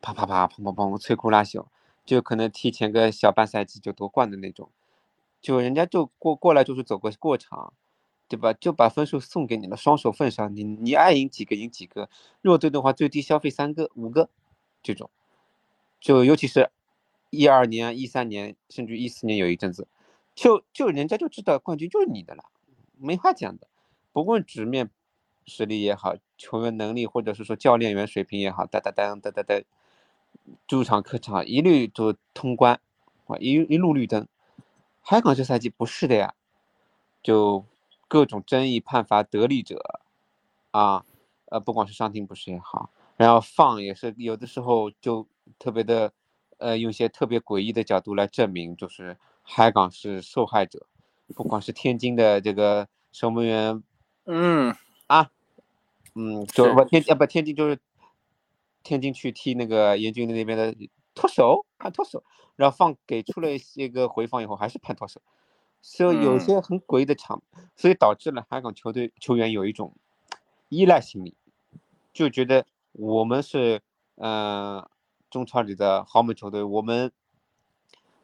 [0.00, 1.66] 啪啪啪，砰砰砰，摧枯拉朽，
[2.06, 4.70] 就可能提前个小半赛季就夺冠的那种，
[5.42, 7.74] 就人家就过过来就是走个过场，
[8.28, 8.52] 对吧？
[8.54, 12.08] 就把分数送给你了，双手奉上，你你爱赢几个赢几个，
[12.40, 14.30] 弱队的话最低消费三个五个，
[14.82, 15.10] 这种，
[16.00, 16.70] 就尤其是，
[17.30, 19.88] 一二年、一三年，甚至一四年有一阵子。
[20.34, 22.44] 就就人家就知道冠军就是你的了，
[22.98, 23.68] 没话讲的。
[24.12, 24.90] 不论纸面
[25.46, 29.62] 实力也好，球员能力或者是说教练员水平也好，哒哒哒哒哒哒，
[30.66, 32.80] 主场客场一律都通关，
[33.26, 34.26] 啊一一路绿灯。
[35.00, 36.34] 海港这赛季不是的呀，
[37.22, 37.64] 就
[38.08, 40.00] 各种争议判罚得利者，
[40.72, 41.04] 啊
[41.46, 46.12] 呃不管是伤停补时也好，然后放也是有的时候就特别的，
[46.58, 49.16] 呃用一些特别诡异的角度来证明就是。
[49.46, 50.86] 海港是受害者，
[51.34, 53.82] 不管是天津的这个守门员，
[54.24, 54.74] 嗯。
[55.06, 55.30] 啊，
[56.14, 57.78] 嗯，就不天啊不天津就是
[58.82, 60.74] 天津去踢那个严俊的那边的
[61.14, 62.24] 脱手判脱手，
[62.56, 65.20] 然后放给出了一些个回放以后还是判脱手，
[65.82, 67.42] 所以有些很诡异的场，
[67.76, 69.94] 所以导致了海港球队球员有一种
[70.70, 71.36] 依赖心理，
[72.14, 73.82] 就觉得我们是
[74.16, 74.88] 嗯
[75.30, 77.12] 中超里的豪门球队，我们。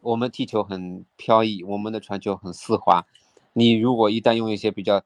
[0.03, 3.07] 我们踢球很飘逸，我们的传球很丝滑。
[3.53, 5.03] 你如果一旦用一些比较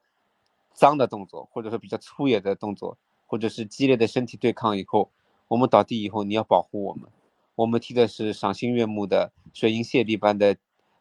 [0.73, 5.09] 脏的动作，或者说比较粗野的动作，或者是激烈的身体对抗以后，
[5.47, 7.09] 我们倒地以后，你要保护我们。
[7.55, 10.57] 我们踢的是赏心悦目的水银泻地般的，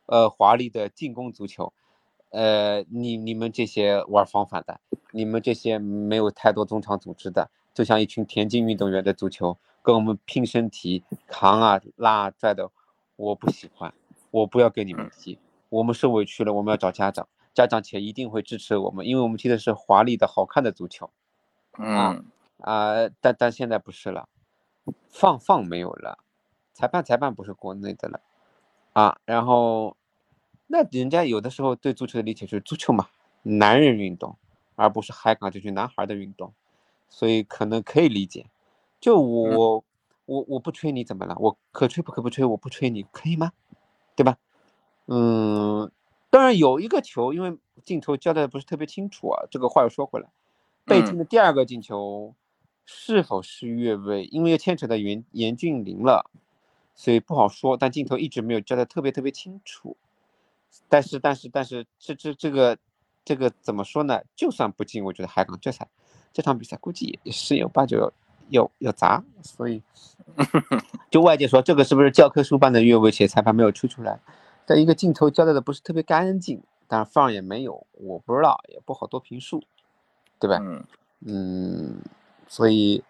[0.06, 1.72] 呃，华丽的进攻足球。
[2.30, 4.80] 呃，你你们这些玩防反的，
[5.12, 12.70] 你们这些没有太多中场组织的，就像一群田径运动员的足球，跟我们拼身体扛啊拉啊拽的。
[13.16, 13.92] 我不喜欢，
[14.30, 15.38] 我不要跟你们踢。
[15.68, 21.10] 我们受委屈了，我们要找家长，家长且一定会支持我们，因为我们踢的是华丽的好看的足球。
[21.78, 22.24] 嗯
[22.58, 24.28] 啊，但但现在不是了，
[25.08, 26.18] 放放没有了，
[26.72, 28.20] 裁判裁判不是国内的了
[28.92, 29.18] 啊。
[29.24, 29.96] 然后，
[30.66, 33.08] 那人家有的时候对足球的理解就是足球嘛，
[33.42, 34.36] 男人运动，
[34.76, 36.52] 而不是海港这群男孩的运动，
[37.08, 38.46] 所以可能可以理解。
[39.00, 39.84] 就我。
[40.26, 41.36] 我我不吹你怎么了？
[41.38, 42.44] 我可吹不可不吹？
[42.44, 43.52] 我不吹你可以吗？
[44.16, 44.36] 对吧？
[45.06, 45.90] 嗯，
[46.30, 49.44] 当然有一个球，因为镜头交代的不是特别清楚啊。
[49.50, 50.28] 这个话又说回来，
[50.86, 52.34] 贝蒂的第二个进球
[52.86, 54.24] 是否是越位？
[54.24, 56.30] 因为要牵扯到严严俊林了，
[56.94, 57.76] 所以不好说。
[57.76, 59.96] 但镜头一直没有交代特别特别清楚。
[60.88, 62.78] 但是但是但是这这这个
[63.24, 64.22] 这个怎么说呢？
[64.34, 65.86] 就算不进，我觉得海港这场
[66.32, 68.12] 这场比赛估计也十有八九。
[68.48, 69.82] 有有砸，所以
[71.10, 74.20] 就外界说这个是不是教科书般的越位，且裁判没有吹出来，
[74.66, 79.62] 但一个镜头交代的不是特别干净，但是放也没有，我不知道，也不好多评述，
[80.38, 80.58] 对吧？
[81.20, 82.00] 嗯，
[82.46, 83.02] 所以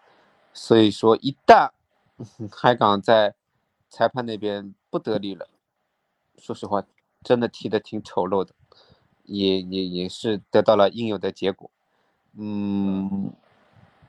[0.53, 1.69] 所以说一旦
[2.51, 3.35] 海港在
[3.89, 5.47] 裁判那边不得力了，
[6.37, 6.83] 说实话，
[7.23, 8.53] 真的踢的挺丑陋的，
[9.23, 11.69] 也也也是得到了应有的结果，
[12.37, 13.33] 嗯。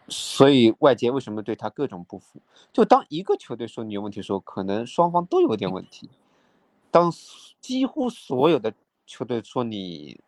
[0.09, 2.41] 所以外界为什么对他各种不服？
[2.73, 6.09] 就当一个球队说你有问题的时候，可能双方都有点问题。
[6.93, 7.13] 当
[7.61, 8.73] 几乎所有的
[9.05, 10.21] 球队说你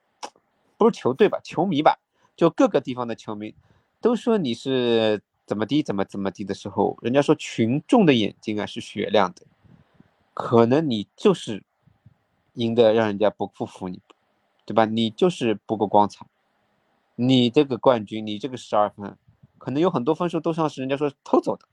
[0.76, 1.98] 不是球队吧，球迷吧，
[2.36, 3.54] 就各个地方的球迷
[4.00, 9.42] 都说你是怎么地怎么怎么地的时候，人家说群众的眼睛啊是雪亮的，
[10.34, 11.62] 可能你就是
[12.54, 14.00] 赢得让人家不不服你，
[14.66, 14.84] 对吧？
[14.84, 16.26] 你就是不够光彩，
[17.14, 19.16] 你这个冠军，你这个十二分。
[19.58, 21.66] 可能有很多分数都像是人家说偷走的，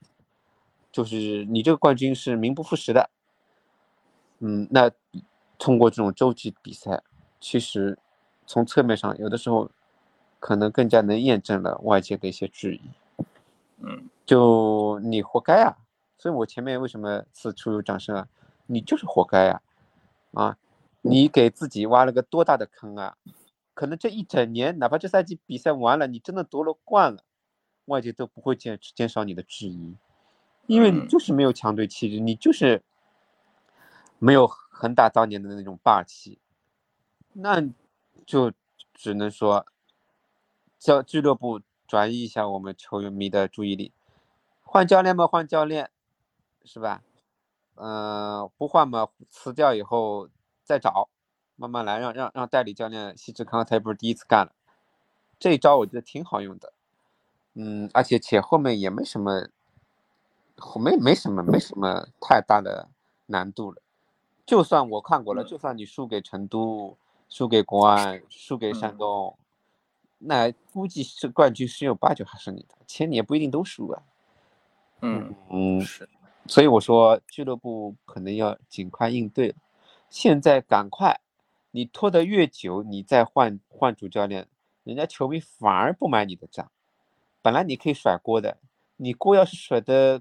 [0.92, 3.08] 就是你这个冠军是名不副实的。
[4.40, 4.90] 嗯，那
[5.58, 7.02] 通过这种洲际比赛，
[7.40, 7.98] 其实
[8.46, 9.70] 从侧面上，有的时候
[10.38, 12.80] 可能更加能验证了外界的一些质疑。
[13.78, 15.76] 嗯，就你活该啊！
[16.18, 18.28] 所以我前面为什么此处有掌声啊？
[18.66, 19.62] 你就是活该啊！
[20.32, 20.56] 啊，
[21.02, 23.16] 你给自己挖了个多大的坑啊！
[23.74, 27.22] 可能这一整年，哪怕这赛季比赛完了，你真的夺了冠了，
[27.86, 29.96] 外界都不会减减少你的质疑，
[30.66, 32.82] 因为你就是没有强队气质，你就是
[34.18, 36.38] 没有恒大当年的那种霸气，
[37.32, 37.62] 那
[38.24, 38.52] 就
[38.94, 39.66] 只能说
[40.78, 43.92] 叫俱乐部转移一下我们球迷的注意力，
[44.62, 45.90] 换教练嘛，换教练，
[46.64, 47.02] 是吧？
[47.74, 50.28] 嗯，不换嘛，辞掉以后
[50.62, 51.08] 再找。
[51.58, 54.52] 慢慢来，让让让代理教练西志康，他也不是第一次干了，
[55.38, 56.74] 这一招我觉得挺好用的，
[57.58, 59.48] 嗯，而且且后面也没什么，
[60.58, 62.88] 后没没什么没什么太大的
[63.24, 63.80] 难度了，
[64.44, 66.96] 就算我看过了，就算你输给成都，
[67.30, 69.36] 输给国安，输给山东，
[70.18, 74.02] 那估计是冠军十有八九还是你的，钱你也不一定都输啊，
[75.00, 76.08] 嗯嗯是，
[76.46, 79.54] 所以我说俱乐部可能要尽快应对了，
[80.10, 81.20] 现在赶快。
[81.72, 84.48] 你拖得越久，你再换换主教练，
[84.82, 86.70] 人家球迷反而不买你的账。
[87.46, 88.56] 本来你可以甩锅的，
[88.96, 90.20] 你锅要是甩的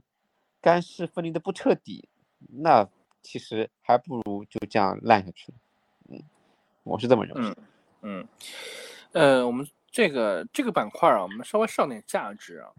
[0.62, 2.08] 干湿分离的不彻底，
[2.38, 2.88] 那
[3.24, 5.52] 其实还不如就这样烂下去。
[6.08, 6.22] 嗯，
[6.84, 7.42] 我是这么认为。
[7.42, 7.56] 嗯
[8.04, 8.28] 嗯，
[9.14, 12.70] 呃，我们这个这个板块啊，我们稍微上点价值啊。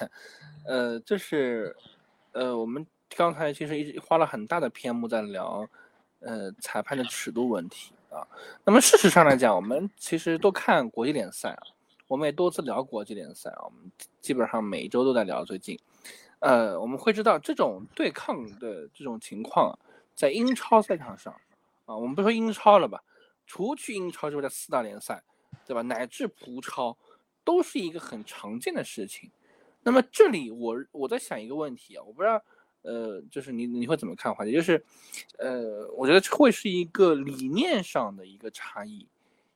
[0.64, 1.76] 呃，就是
[2.32, 5.68] 呃，我们刚才其实一直花了很大的篇目在聊
[6.20, 7.92] 呃裁判的尺度问题。
[8.08, 8.26] 啊，
[8.64, 11.62] 那么事实上来讲，我们其实都看国际联赛啊，
[12.12, 15.42] 我们也多次聊国际联赛啊，我们基本上每周都在聊。
[15.46, 15.78] 最近，
[16.40, 19.78] 呃，我们会知道这种对抗的这种情况，
[20.14, 21.32] 在英超赛场上
[21.86, 23.02] 啊，我们不说英超了吧，
[23.46, 25.24] 除去英超之外的四大联赛，
[25.66, 26.94] 对吧，乃至葡超，
[27.44, 29.30] 都是一个很常见的事情。
[29.82, 32.42] 那么这里我我在想一个问题啊，我不知道。
[32.82, 34.52] 呃，就是你你会怎么看话题？
[34.52, 34.84] 就是，
[35.38, 39.08] 呃，我觉得会是一个理念上的一个差异，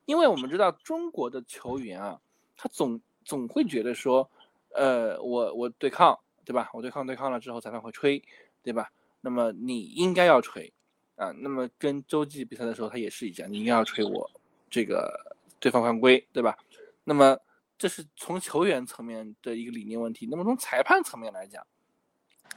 [0.06, 2.20] 因为我们知道中国的球员啊，
[2.56, 4.28] 他总总会觉得说，
[4.74, 6.70] 呃，我我对抗，对吧？
[6.72, 8.22] 我对抗对抗了之后，裁判会吹，
[8.62, 8.90] 对吧？
[9.20, 10.72] 那么你应该要吹，
[11.16, 14.30] 啊，那么跟洲际比赛的时候他也是一样，你应该要吹我
[14.70, 16.56] 这个对方犯规，对吧？
[17.04, 17.38] 那么
[17.78, 21.66] 这是从球员层面的一个理念问题，那么从裁判层面来讲。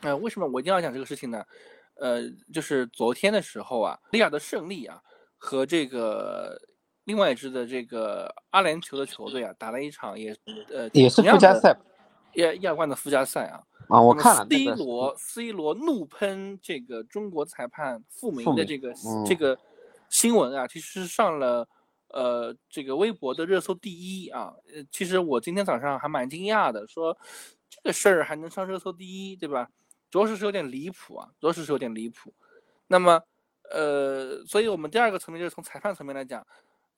[0.02, 1.44] 呃，为什么我一定要讲这个事情呢？
[1.96, 2.22] 呃，
[2.54, 5.02] 就是昨天的时候啊，利亚的胜利啊，
[5.38, 6.58] 和这个
[7.06, 10.36] 另外一支的这个阿联酋的球队啊，打了一场也
[10.70, 11.78] 呃也是附加赛，
[12.36, 13.64] 亚亚冠的附加赛啊。
[13.88, 14.46] 啊，我看了。
[14.50, 18.94] C 罗 C 罗怒喷这个中国裁判复明的这个
[19.26, 19.58] 这个
[20.10, 21.68] 新闻啊，其实上了
[22.10, 24.54] 呃这个微博的热搜第一啊。
[24.72, 27.18] 呃，其实我今天早上还蛮惊讶的，说
[27.70, 29.70] 这个事儿还能上热搜第一，对吧？
[30.12, 32.34] 着实是有点离谱啊，着实是有点离谱。
[32.88, 33.22] 那么，
[33.72, 36.46] 呃，所以我们第二个层面就是从裁判层面来讲，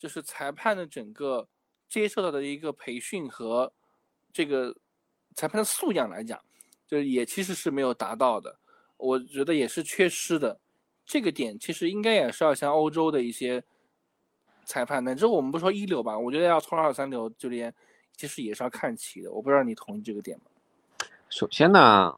[0.02, 1.48] 就是裁判的整个
[1.88, 3.72] 接受到的一个培训和
[4.34, 4.76] 这个
[5.36, 6.44] 裁判的素养来讲，
[6.88, 8.58] 就是也其实是没有达到的，
[8.98, 10.60] 我觉得也是缺失的。
[11.06, 13.64] 这个点其实应该也是要向欧洲的一些
[14.66, 17.72] 裁判，乃至我们不说一流吧，我觉得要从二三流这边
[18.18, 19.32] 其实也是要看齐的。
[19.32, 20.46] 我不知道你同意这个点吗？
[21.30, 22.18] 首先呢。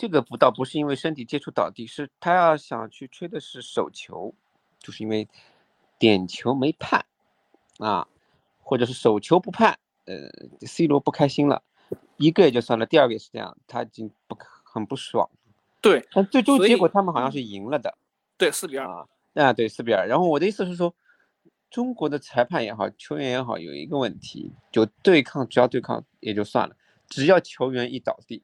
[0.00, 4.32] 这个不倒不是因为身体接触倒地，是他要想去吹的是手球，
[4.78, 5.28] 就是因为
[5.98, 7.04] 点球没判
[7.78, 8.06] 啊，
[8.62, 10.14] 或者是手球不判，呃
[10.66, 11.62] ，C 罗不开心了，
[12.16, 15.28] 一个也就算了，第二个也是这样，他已经不很不爽。
[15.80, 17.96] 对，但最终结果他们好像是赢了的。
[18.36, 20.06] 对，四比二啊，啊对，四比二。
[20.06, 20.94] 然后我的意思是说，
[21.70, 26.76] 中国的裁判也好，球员也好，有一个问题，就对抗，只要对抗也就算了，
[27.08, 28.42] 只要球员一倒地。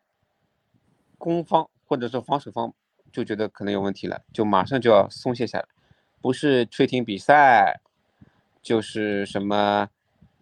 [1.16, 2.74] 攻方或者说防守方
[3.10, 5.66] 就觉得可能有问题了，就马上就要松懈下来，
[6.24, 7.82] 不是吹停比赛，
[8.62, 9.90] 就是什么，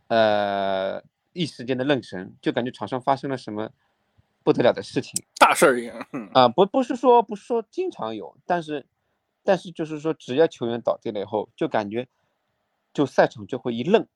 [0.07, 1.03] 呃，
[1.33, 3.69] 一时间的愣神，就感觉场上发生了什么
[4.45, 6.07] 不得了的事情，大事儿一样。
[6.35, 8.87] 啊，不，不是说不是说经常有，但是，
[9.43, 12.07] 但是就是说，只要球员倒地了以后，就感觉
[12.95, 14.07] 就赛场就会一愣，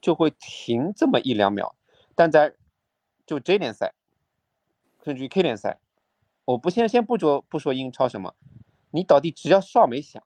[0.00, 1.76] 就会停这么一两秒，
[2.16, 2.56] 但在
[3.24, 3.94] 就 J 联赛。
[5.04, 5.78] 甚至于 K 联赛，
[6.44, 8.34] 我不先先不说不说英超什么，
[8.90, 10.24] 你倒地只要哨没响，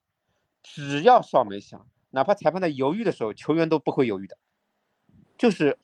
[0.68, 4.36] 只要哨没响，哪怕裁判在犹豫的时候，球员都不会犹豫的，
[5.38, 5.78] 就是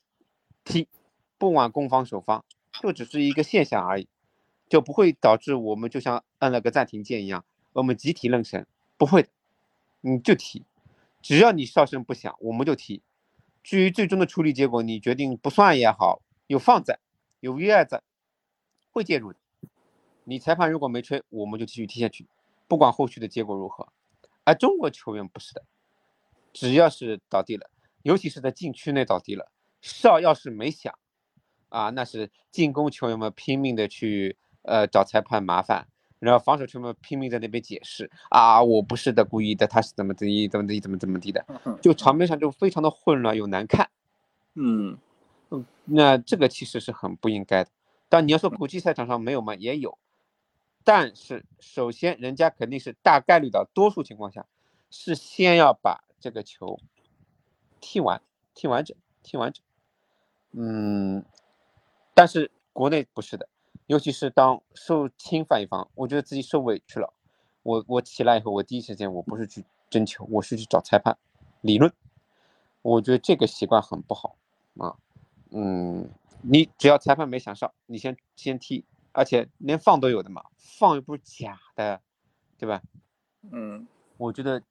[0.65, 0.89] 踢，
[1.37, 2.43] 不管攻方守方，
[2.81, 4.07] 就只是一个现象而已，
[4.67, 8.67] 就不会导致我们就像按了个暂停键一样，我们集体愣神，
[8.97, 9.29] 不会的，
[10.01, 10.65] 你就踢，
[11.21, 13.01] 只要你哨声不响，我们就踢。
[13.63, 16.99] 至于最终的处理结果，你决定不算也好，有放在，
[17.39, 18.03] 有 VAR 在，
[18.91, 19.39] 会介入的。
[20.25, 22.27] 你裁判如果没吹，我们就继续踢下去，
[22.67, 23.87] 不管后续的结果如何。
[24.43, 25.63] 而中国球员不是的，
[26.51, 27.69] 只要是倒地了，
[28.03, 30.93] 尤其是在禁区内倒地了，哨要是没响，
[31.69, 35.87] 啊，那是进攻球员们拼命的去呃找裁判麻烦。
[36.19, 41.45] 然后防守球员们拼命在那边解释啊，我不是的，故意的，他是怎么怎么怎么怎么怎么地的，
[41.81, 43.89] 就场面上就非常的混乱又难看。
[44.53, 44.97] 嗯
[45.49, 47.69] 嗯，那这个其实是很不应该的。
[48.07, 49.53] 但你要说国际赛场上没有吗？
[49.55, 49.97] 也有，
[50.83, 54.45] 但是首先人家肯定是大概率的多数情况下
[54.89, 56.79] 是先要把这个球
[57.79, 58.21] 踢完，
[58.53, 59.63] 踢完整，踢完整。
[60.51, 61.23] 嗯，
[62.13, 63.47] 但是国内不是的。
[63.87, 67.13] 尤其是当受侵犯一方，我觉得自己受委屈了，
[67.63, 71.17] 我我起来以后，我第一时间我不是去征求，我是去找裁判
[71.59, 71.91] 理论。
[72.81, 74.37] 我觉得这个习惯很不好
[74.77, 74.95] 啊，
[75.51, 76.09] 嗯，
[76.41, 82.01] 你只要裁判没想上，你先先踢，而且连放都有的嘛，放又不是假的，
[82.57, 82.81] 对吧？
[83.51, 83.87] 嗯，
[84.17, 84.61] 我觉得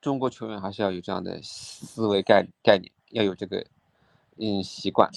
[0.00, 3.66] 中国球员还是要有这样的思维概概念，要有这个
[4.36, 5.10] 嗯习惯。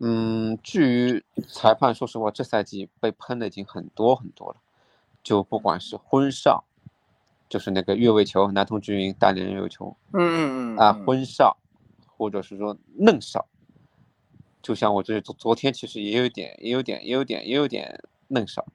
[0.00, 4.56] 嗯，至于裁判，说实话，这赛季被喷的已经很多很多了。
[5.22, 6.64] 就不管是婚哨，
[7.48, 11.56] 就是那个越位球，男童均匀大连越位球，嗯嗯嗯啊，婚哨，
[12.06, 13.46] 或者是说嫩哨，
[14.64, 18.66] 就像我这昨昨天其实也有点，也有点，也有点，也有点嫩少。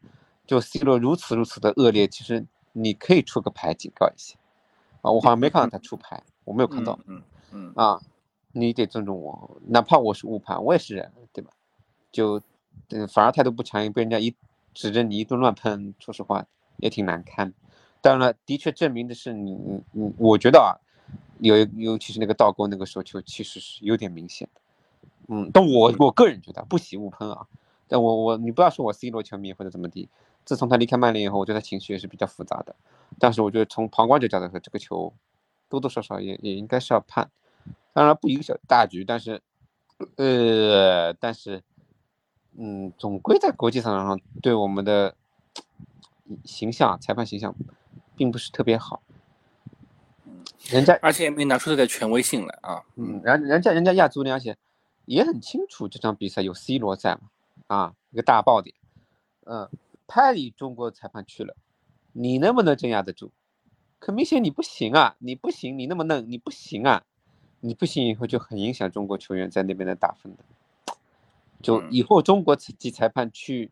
[0.46, 4.38] 就 C 罗如此如此的恶劣，其实你可以出个牌警告一下
[5.02, 7.22] 啊，我好像没看到他出牌，我没有看到，嗯
[7.52, 8.00] 嗯啊。
[8.52, 11.52] 你得尊重我，哪怕我是误判，我也是人，对吧？
[12.12, 12.42] 就，
[12.90, 14.36] 嗯，反而态度不强硬，被人家一
[14.74, 16.44] 指着你一顿乱喷，说实话
[16.78, 17.54] 也挺难堪。
[18.02, 20.74] 当然了，的确证明的是你，你，你，我觉得啊，
[21.38, 24.62] 有尤其是那个倒钩那个手球，其实是有点明显的。
[25.28, 27.46] 嗯，但我我个人觉得不喜勿喷啊。
[27.88, 30.10] 但我我你不要说我 C 罗球迷或者怎么地，
[30.46, 32.76] 自从他离开曼联以后，我觉得他情绪也是比较复杂的。
[33.18, 35.12] 但是我觉得从旁观者角度说，这个球
[35.68, 37.30] 多多少少也也应该是要判。
[37.94, 39.42] 当然不影响大局，但是，
[40.16, 41.64] 呃，但是，
[42.58, 45.16] 嗯，总归在国际赛场上对我们的
[46.46, 47.56] 形象、裁判形象，
[48.16, 49.02] 并不是特别好。
[50.70, 52.84] 人家而且也没拿出他的权威性来啊。
[52.96, 54.56] 嗯，人人家人家亚足联而且
[55.10, 57.32] 也很清楚这场比赛有 C 罗在嘛，
[57.66, 58.76] 啊，一个大爆点，
[59.46, 59.68] 嗯，
[60.06, 61.56] 派你中国裁判去了，
[62.14, 63.32] 你能不能镇压得住？
[63.98, 67.04] 可明显你不行啊，你不行，你那么嫩，你不行啊。
[67.62, 70.44] 你不行以后就很影响中国球员在那边的打分的，
[71.62, 73.70] 就以后中国籍裁判去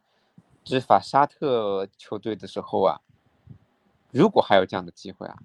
[0.65, 2.99] 执法沙特球队的时候啊，
[4.11, 5.37] 如果还有这样的机会啊，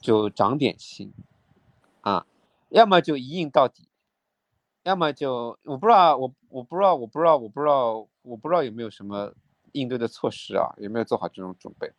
[0.00, 1.12] 就长点心
[2.02, 2.26] 啊，
[2.68, 3.85] 要么就一硬到底，
[4.86, 9.34] 要么就我不知道我我不知道我不知道我不知道我不知道有没有什么
[9.72, 11.90] 应对的措施啊，有没有做好这种准备，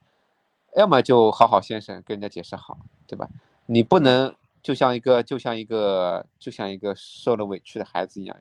[0.78, 3.30] 要么就好好先生跟人家解释好，对吧？
[3.66, 4.34] 你不能。
[4.64, 8.36] 就像一个就像一个就像一个受了委屈的孩子一样，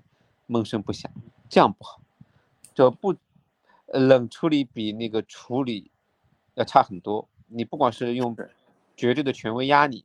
[0.46, 1.08] 闷声不响，
[1.48, 2.00] 这样不好。
[2.74, 3.14] 就不
[3.86, 5.88] 冷处理比那个处理
[6.54, 7.28] 要差很多。
[7.46, 8.36] 你不管是用
[8.96, 10.04] 绝对的权威压你，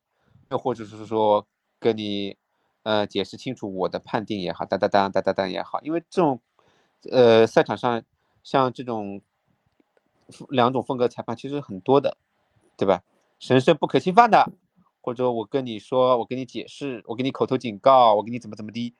[0.51, 1.47] 又或者是说
[1.79, 2.37] 跟你
[2.83, 6.39] 呃解释清楚我的判定也好，哒哒哒哒哒哒也好，因为这种
[7.11, 8.03] 呃赛场上
[8.43, 9.21] 像这种
[10.49, 12.17] 两种风格裁判其实很多的，
[12.77, 13.03] 对吧？
[13.39, 14.51] 神圣不可侵犯的。
[15.03, 18.93] 或者我跟你说，我跟你解释，我给你口头警告，我给你怎么怎么的，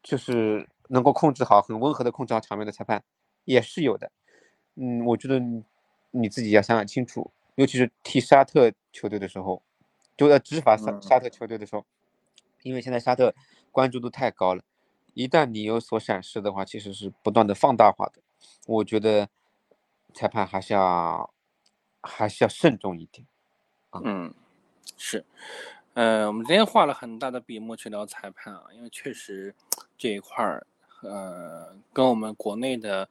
[0.00, 3.02] 就是能够控制好、很温和的控制好场面的裁判
[3.44, 4.12] 也是有的。
[4.76, 5.42] 嗯，我觉得
[6.12, 9.60] 你自己要想想清楚，尤其是踢沙特球队的时候，
[10.16, 11.84] 就要执法沙沙特球队的时候，
[12.64, 13.32] 因为现在沙特
[13.70, 14.64] 关注度太高了，
[15.14, 18.20] 一旦你有所闪失的话，其实是不断的放大化的。
[18.66, 19.28] 我觉得
[20.12, 21.32] 裁判还是要
[22.02, 23.24] 还是要慎重一点。
[24.04, 24.34] 嗯。
[24.96, 25.24] 是，
[25.94, 29.54] 呃，我们今天画了很大的笔墨去聊裁判啊，因为确实
[29.96, 30.66] 这一块儿，
[31.02, 33.08] 呃，跟我们国内的，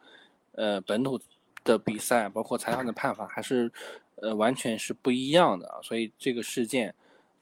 [0.53, 1.19] 呃，本土
[1.63, 3.71] 的比赛，包括裁判的判法，还是，
[4.17, 5.79] 呃，完全是不一样的啊。
[5.81, 6.93] 所以这个事件，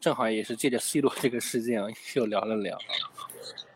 [0.02, 1.82] 正好也是借着 C 罗这个事件
[2.16, 2.78] 又聊了聊。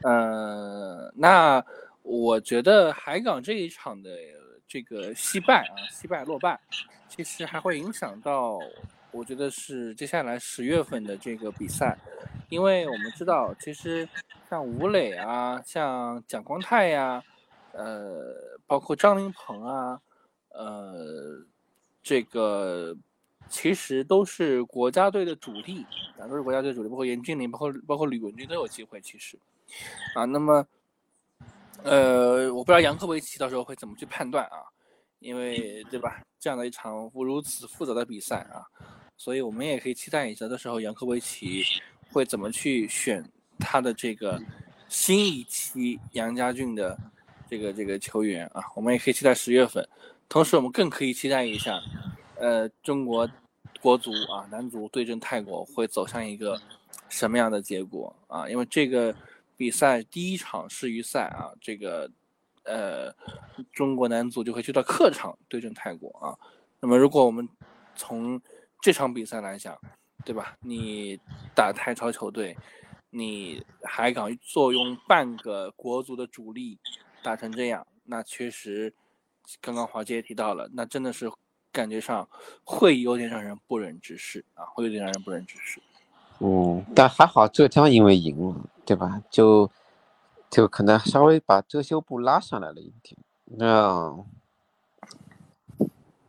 [0.01, 1.63] 呃，那
[2.01, 4.09] 我觉得海港这一场的
[4.67, 6.59] 这个惜败啊，惜败落败，
[7.07, 8.59] 其实还会影响到。
[9.11, 11.97] 我觉得是接下来十月份的这个比赛，
[12.49, 14.05] 因为我们知道，其实
[14.49, 17.23] 像吴磊啊，像蒋光太呀，
[17.71, 18.35] 呃，
[18.67, 20.01] 包括张琳芃啊，
[20.49, 21.45] 呃，
[22.03, 22.93] 这个
[23.49, 25.85] 其实都是国家队的主力，
[26.19, 28.99] 啊，都是国家队主力，包括严俊凌，包括包括吕文君都有机会。
[28.99, 29.37] 其实，
[30.15, 30.67] 啊，那么，
[31.83, 34.65] 呃，我不知道杨科维奇到时候会怎么去判断啊，
[35.19, 38.65] 因为对吧，这样的一场如此复杂的比赛啊，
[39.15, 41.63] 所以我们也可以期待一下，到时候杨科维奇
[42.11, 43.23] 会怎么去选
[43.59, 44.41] 他的这个
[44.89, 46.97] 新一期杨家俊的
[47.49, 49.87] 这个这个球员啊，我们也可以期待十月份，
[50.27, 51.79] 同时我们更可以期待一下。
[52.37, 53.29] 呃，中国
[53.81, 56.59] 国足啊，男足对阵泰国会走向一个
[57.07, 58.49] 什么样的结果啊？
[58.49, 59.15] 因为这个
[59.55, 62.11] 比赛第一场世预赛啊，这个
[62.63, 63.13] 呃，
[63.71, 66.35] 中国男足就会去到客场对阵泰国啊。
[66.81, 67.47] 那么，如果我们
[67.95, 68.41] 从
[68.81, 69.79] 这场比赛来讲，
[70.25, 70.57] 对吧？
[70.61, 71.17] 你
[71.55, 72.57] 打泰超球队，
[73.11, 76.77] 你还敢坐拥半个国足的主力
[77.23, 78.93] 打成这样，那确实，
[79.61, 81.31] 刚刚华姐也提到了，那真的是。
[81.75, 82.25] 感觉上
[82.63, 85.81] 会有点让人不忍直视啊，会有点让人不忍直视。
[86.39, 88.55] 嗯，但还好浙江因为赢了，
[88.85, 89.21] 对吧？
[89.29, 89.69] 就
[90.49, 93.17] 就可能稍微把遮羞布拉上来了一点。
[93.43, 94.15] 那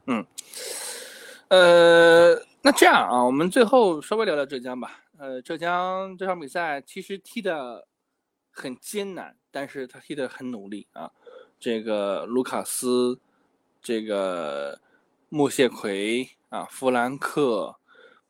[0.06, 0.26] 嗯，
[1.46, 5.04] 呃，那这样啊，我们最后稍微聊聊浙江吧。
[5.16, 7.86] 呃，浙江这场比赛其实踢的
[8.50, 11.12] 很艰难，但是他踢的很努力啊。
[11.60, 13.20] 这个卢卡斯，
[13.80, 14.80] 这个。
[15.28, 17.76] 穆谢奎啊，弗兰克，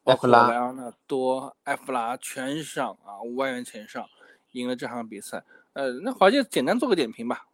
[0.02, 4.08] 包括莱昂纳多、埃弗拉全上啊，五万元全上，
[4.52, 5.44] 赢了这场比赛。
[5.74, 7.46] 呃，那华姐简单做个点评吧。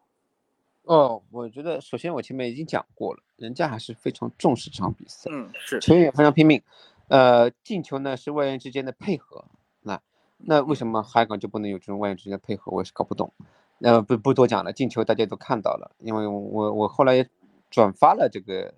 [0.82, 6.62] 哦，我觉得首先我前面已经讲过了，人家还是非常重视这场比赛，嗯，是球员非常拼命。
[7.08, 9.44] 呃，进球呢是外援之间的配合，
[9.80, 10.00] 那
[10.36, 12.70] 那为什么海港就不能有这种外援之间的配合？
[12.70, 13.32] 我也是搞不懂。
[13.80, 17.28] 呃，不不多讲了，进球大家都看到了，因为我我后来也
[17.68, 18.72] 转发了这个。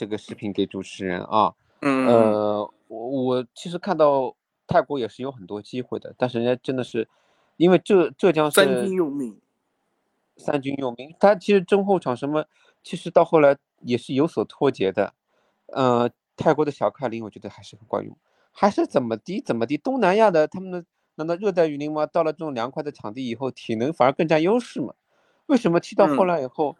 [0.00, 4.34] 这个视频给主持人啊，嗯呃，我我其实看到
[4.66, 7.06] 泰国也是有很多机会的，但是人家真的是，
[7.58, 9.38] 因为浙浙江是三军用命，
[10.38, 12.46] 三军用命，他其实中后场什么，
[12.82, 15.12] 其实到后来也是有所脱节的，
[15.66, 18.16] 呃，泰国的小快灵我觉得还是很管用，
[18.52, 20.82] 还是怎么的怎么的，东南亚的他们的
[21.16, 22.06] 难道热带雨林吗？
[22.06, 24.94] 到了这种凉快的场地以后，体能反而更加优势嘛？
[25.44, 26.78] 为什么踢到后来以后，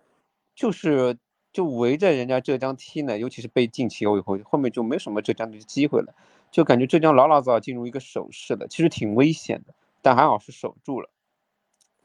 [0.54, 1.18] 就是？
[1.52, 6.14] 就围着人家浙江踢呢，尤其是被禁球以后，后面就没什么浙江的机会了，
[6.50, 11.10] 就感觉浙江老老早进入一个守势了，其实挺危险的，但还好是守住了。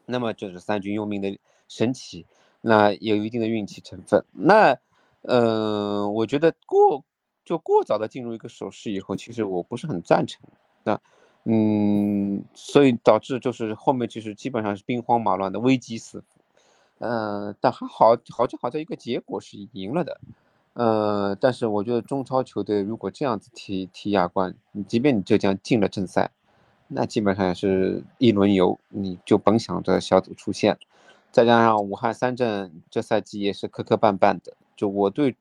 [0.07, 1.37] 那么就是三军用命的
[1.67, 2.25] 神奇，
[2.61, 4.23] 那有一定的运气成分。
[4.31, 4.77] 那，
[5.21, 7.03] 嗯，我觉得过
[7.43, 10.41] 就过早的进入一个守势以后，其实我不是很赞成。
[10.83, 10.99] 那，
[11.43, 16.34] 嗯，所以导致就是后面其实基本上是兵荒马乱的危机四伏。
[17.07, 20.19] 嗯，但还好，好就好在一个结果是赢了的。
[20.73, 26.31] 呃，但是我觉得中超球队如果这样子踢踢亚冠，你即便你浙江进了正赛，
[26.87, 30.77] 那基本上也是一轮游，你就甭想着小组出线。
[31.31, 35.35] 再加上武汉三镇这赛季也是磕磕绊绊的，就我对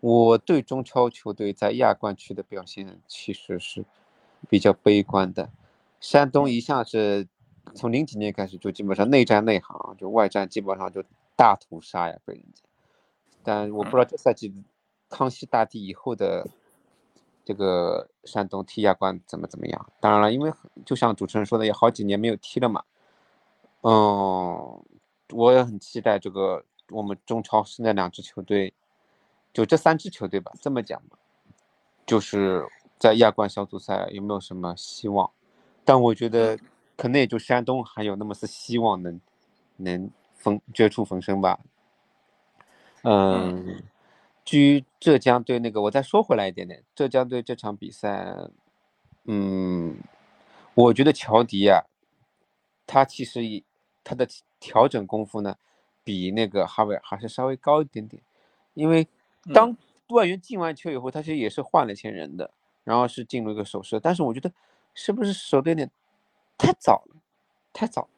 [0.00, 3.84] 我对中超球队在亚冠区的表现其实是
[4.48, 5.48] 比较悲观的。
[6.00, 7.26] 山东一向是。
[7.74, 11.02] 从零几年开始就基本上内战内行，就外战基本上就
[11.36, 12.62] 大屠杀呀，被人家。
[13.42, 14.52] 但我不知道这赛季
[15.08, 16.46] 康熙大帝以后的
[17.44, 19.86] 这个山东踢亚冠怎么怎么样。
[20.00, 20.52] 当然了，因为
[20.84, 22.82] 就像主持人说的，也好几年没有踢了嘛。
[23.82, 24.84] 嗯，
[25.32, 28.74] 我也很期待这个我们中超是那两支球队，
[29.52, 31.16] 就这三支球队吧，这么讲吧，
[32.04, 32.66] 就是
[32.98, 35.30] 在亚冠小组赛有没有什么希望？
[35.84, 36.58] 但我觉得。
[37.00, 39.18] 可能也就山东还有那么丝希望能
[39.78, 41.58] 能逢绝处逢生吧。
[43.04, 43.82] 嗯，
[44.44, 48.36] 至于浙江队那个，我再说回来一点点，浙江队这场比赛，
[49.24, 49.96] 嗯，
[50.74, 51.82] 我觉得乔迪啊，
[52.86, 53.40] 他其实
[54.04, 54.28] 他的
[54.58, 55.56] 调整功夫呢，
[56.04, 58.22] 比那个哈维尔还是稍微高一点点。
[58.74, 59.08] 因为
[59.54, 59.74] 当
[60.08, 62.50] 外援进完球以后，他其实也是换了些人的，
[62.84, 64.52] 然后是进入一个守势，但是我觉得
[64.92, 65.90] 是不是守的有点。
[66.60, 67.16] 太早了，
[67.72, 68.08] 太早，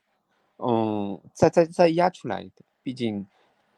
[0.58, 3.24] 嗯，再再再压出来一点，毕竟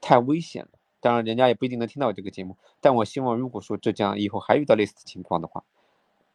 [0.00, 0.70] 太危险了。
[1.00, 2.56] 当然，人家也不一定能听到我这个节目。
[2.80, 5.62] 但我希望，如果说浙江以后还遇到类似的情况的话，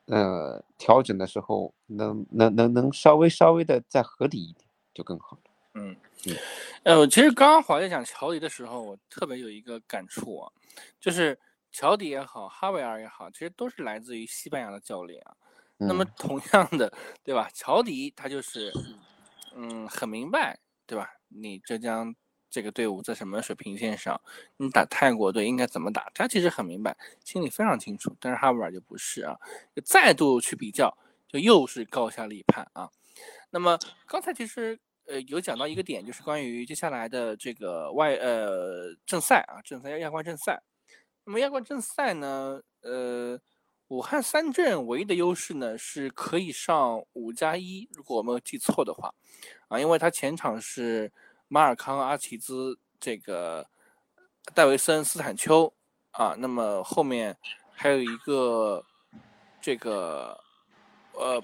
[0.06, 5.44] 呃，调整的时候能能能能稍微稍微的再合理一点，就更好了。
[5.74, 5.96] 嗯
[6.28, 6.36] 嗯，
[6.84, 10.52] 呃，其实刚刚华在讲乔迪的时候，我特别有一个感触啊，
[11.00, 11.40] 就是
[11.72, 15.36] 乔迪也好，哈维尔也好，其实都是来自于西班牙的教练啊。
[15.82, 16.92] 那么同样的，
[17.24, 17.50] 对吧？
[17.54, 18.70] 乔迪他就是，
[19.56, 21.10] 嗯，很明白，对吧？
[21.30, 22.14] 你浙江
[22.50, 24.20] 这个队伍在什么水平线上，
[24.58, 28.14] 你打泰国队应该怎么打，他其实很明白，心里非常清楚。
[28.20, 29.38] 但是哈维尔就不是啊，
[29.74, 30.98] 就再度去比较，
[31.30, 32.90] 就又是高下立判啊。
[33.52, 40.62] 那么刚才其实呃有讲到一个点，就是关于接下来的这个外呃正赛啊，正赛亚冠正赛。
[41.24, 43.40] 那么亚冠正赛呢，呃。
[43.90, 49.12] 武汉三镇唯一的优势呢，是可以上五加一，如果我没有记错的话，
[49.68, 51.12] 啊，因为他前场是
[51.48, 53.68] 马尔康、阿齐兹、这个
[54.54, 55.74] 戴维森、斯坦丘，
[56.12, 57.36] 啊，那么后面
[57.72, 58.86] 还有一个
[59.60, 60.40] 这个
[61.14, 61.44] 呃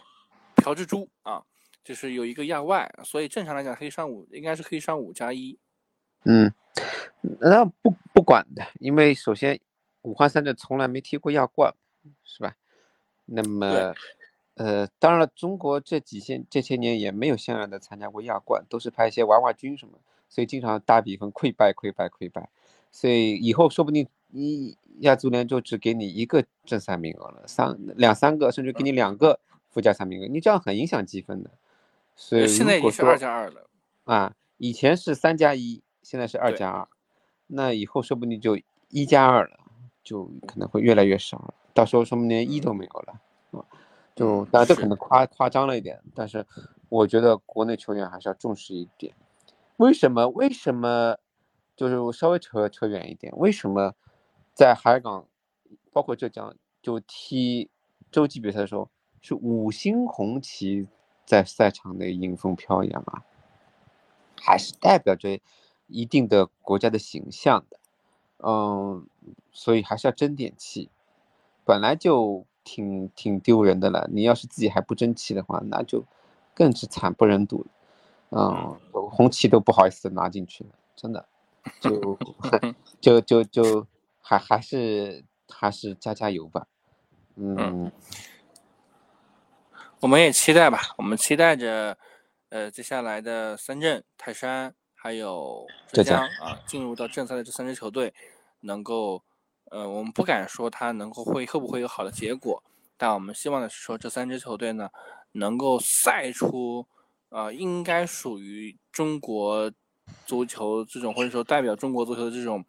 [0.55, 1.43] 朴智珠啊，
[1.83, 5.57] 就是有一个亚外，所以正常来讲可以上五，应该是可以上五加一。
[6.25, 6.53] 嗯，
[7.39, 9.59] 那不不管的，因为首先
[10.03, 11.73] 武汉三镇从来没踢过亚冠。
[12.23, 12.55] 是吧？
[13.25, 13.93] 那么，
[14.55, 19.97] 呃，当然了，中国这几些这些年也没有像样的参加过亚冠，都是派一些娃娃军什么，
[20.29, 22.49] 所以经常大比分溃败、溃败、溃败。
[22.91, 29.39] 所以以后说不定一亚足联就只给你一个正赛名额了，三两三个，甚至给你两个
[29.69, 31.49] 附加赛名额，你这样很影响积分的。
[32.15, 33.67] 所以现在也是二加二了
[34.05, 36.87] 啊，以前是三加一，现在是二加二，
[37.47, 38.57] 那以后说不定就
[38.89, 39.59] 一加二了，
[40.01, 41.53] 就可能会越来越少了。
[41.75, 43.21] 到时候说不定连一都没有了，
[43.51, 43.61] 啊，
[44.15, 46.43] 就当然这可能夸夸张了一点，但是
[46.89, 49.13] 我觉得国内球员还是要重视一点。
[49.77, 50.27] 为什么？
[50.29, 51.17] 为什么？
[51.75, 53.93] 就是稍微扯扯远一点，为什么
[54.53, 55.27] 在海港，
[55.91, 57.69] 包括浙江，就踢
[58.09, 60.87] 洲际比赛的时候是五星红旗
[61.25, 63.25] 在赛场内迎风飘扬啊？
[64.39, 65.37] 还是代表着
[65.87, 67.77] 一定的国家的形象的，
[68.37, 69.05] 嗯，
[69.51, 70.89] 所以还是要争点气。
[71.65, 76.03] 本来就挺挺丢人的了，你要是自己还不争气的话，那就
[76.53, 77.65] 更是惨不忍睹。
[78.29, 81.25] 嗯，红旗都不好意思拿进去了，真的，
[81.81, 82.17] 就
[83.01, 83.87] 就就就
[84.21, 86.67] 还还是还是加加油吧。
[87.35, 87.91] 嗯，
[90.01, 91.97] 我们也期待吧，我们期待着，
[92.49, 98.13] 呃，接下来的深圳、泰山还有浙江啊，进入到正赛的这三支球队
[98.61, 99.23] 能够。
[99.71, 102.63] 呃，我们不敢说他能够会会不会有好的结果，
[102.97, 104.89] 但我们希望的是说这三支球队呢，
[105.33, 106.87] 能够赛出，
[107.29, 109.71] 呃，应该属于中国
[110.25, 112.63] 足球这种或者说代表中国足球的这种，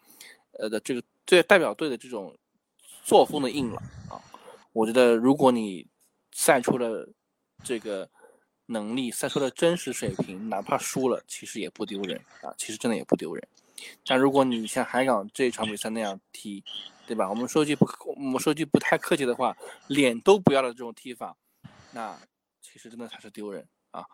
[0.59, 2.37] 呃的这个对代表队的这种
[3.05, 4.21] 作风的硬朗啊。
[4.73, 5.87] 我觉得如果你
[6.33, 7.09] 赛出了
[7.63, 8.09] 这个
[8.67, 13.47] 能力，赛出了真实水平，哪怕输了，其实也不丢人啊，其实真的也不丢人。
[14.07, 16.63] 但如果你像海港这一场比赛那样踢，
[17.07, 17.29] 对吧？
[17.29, 19.57] 我们说句不，我们说句不太客气的话，
[19.87, 21.37] 脸都不要的这种踢法，
[21.93, 22.19] 那
[22.61, 24.05] 其实真的才是丢人啊。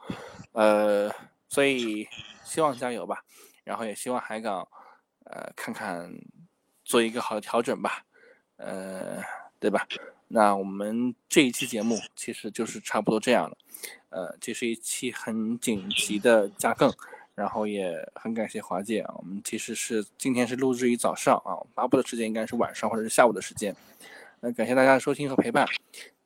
[0.52, 1.10] 呃，
[1.48, 2.06] 所以
[2.44, 3.24] 希望加油吧，
[3.64, 4.66] 然后也希望海港，
[5.24, 6.12] 呃，看看
[6.84, 8.04] 做一个好的调整吧，
[8.56, 9.22] 呃，
[9.58, 9.86] 对吧？
[10.28, 13.56] 那我们这一期节目其实就是差不多这样了，
[14.10, 16.92] 呃，这是一期很紧急的加更。
[17.34, 23.74] 然后也很感谢华姐啊，我们其实是今天是录制于早上啊，发布的时间应该是晚上或者是下午的时间。
[24.40, 25.66] 那感谢大家的收听和陪伴。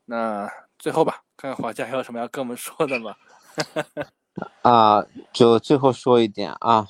[0.04, 3.14] 那最后吧，看看华姐还有什么要跟我们说的吗？
[4.62, 6.88] 啊，就最后说一点啊，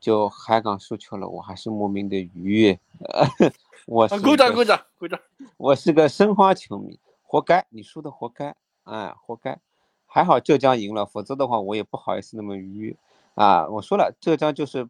[0.00, 2.78] 就海港输球了，我还是莫名的愉悦。
[3.86, 5.20] 我鼓掌鼓掌鼓掌！
[5.56, 9.58] 我是个申花球迷，活该，你输的活该，哎，活该。
[10.06, 12.96] 还好浙江赢了，否则的话我也不好意思那么愉悦。
[13.36, 14.88] 啊，我说了，浙江就是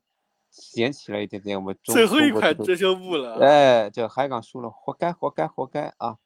[0.50, 3.38] 捡起了一点点我们最后一块遮羞布了。
[3.44, 6.16] 哎，这海港输了，活该，活该，活该啊！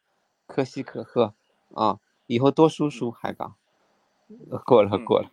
[0.47, 1.35] 可喜可贺
[1.75, 1.99] 啊！
[2.27, 3.57] 以后多输输海港。
[4.65, 5.31] 过了，过了。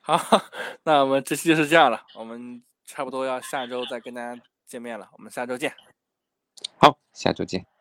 [0.00, 0.18] 好，
[0.84, 5.72] 那我们这期就是这样了，我们差不多要下周再跟大家见面了，我们下周见。
[6.78, 7.79] 好，下周见。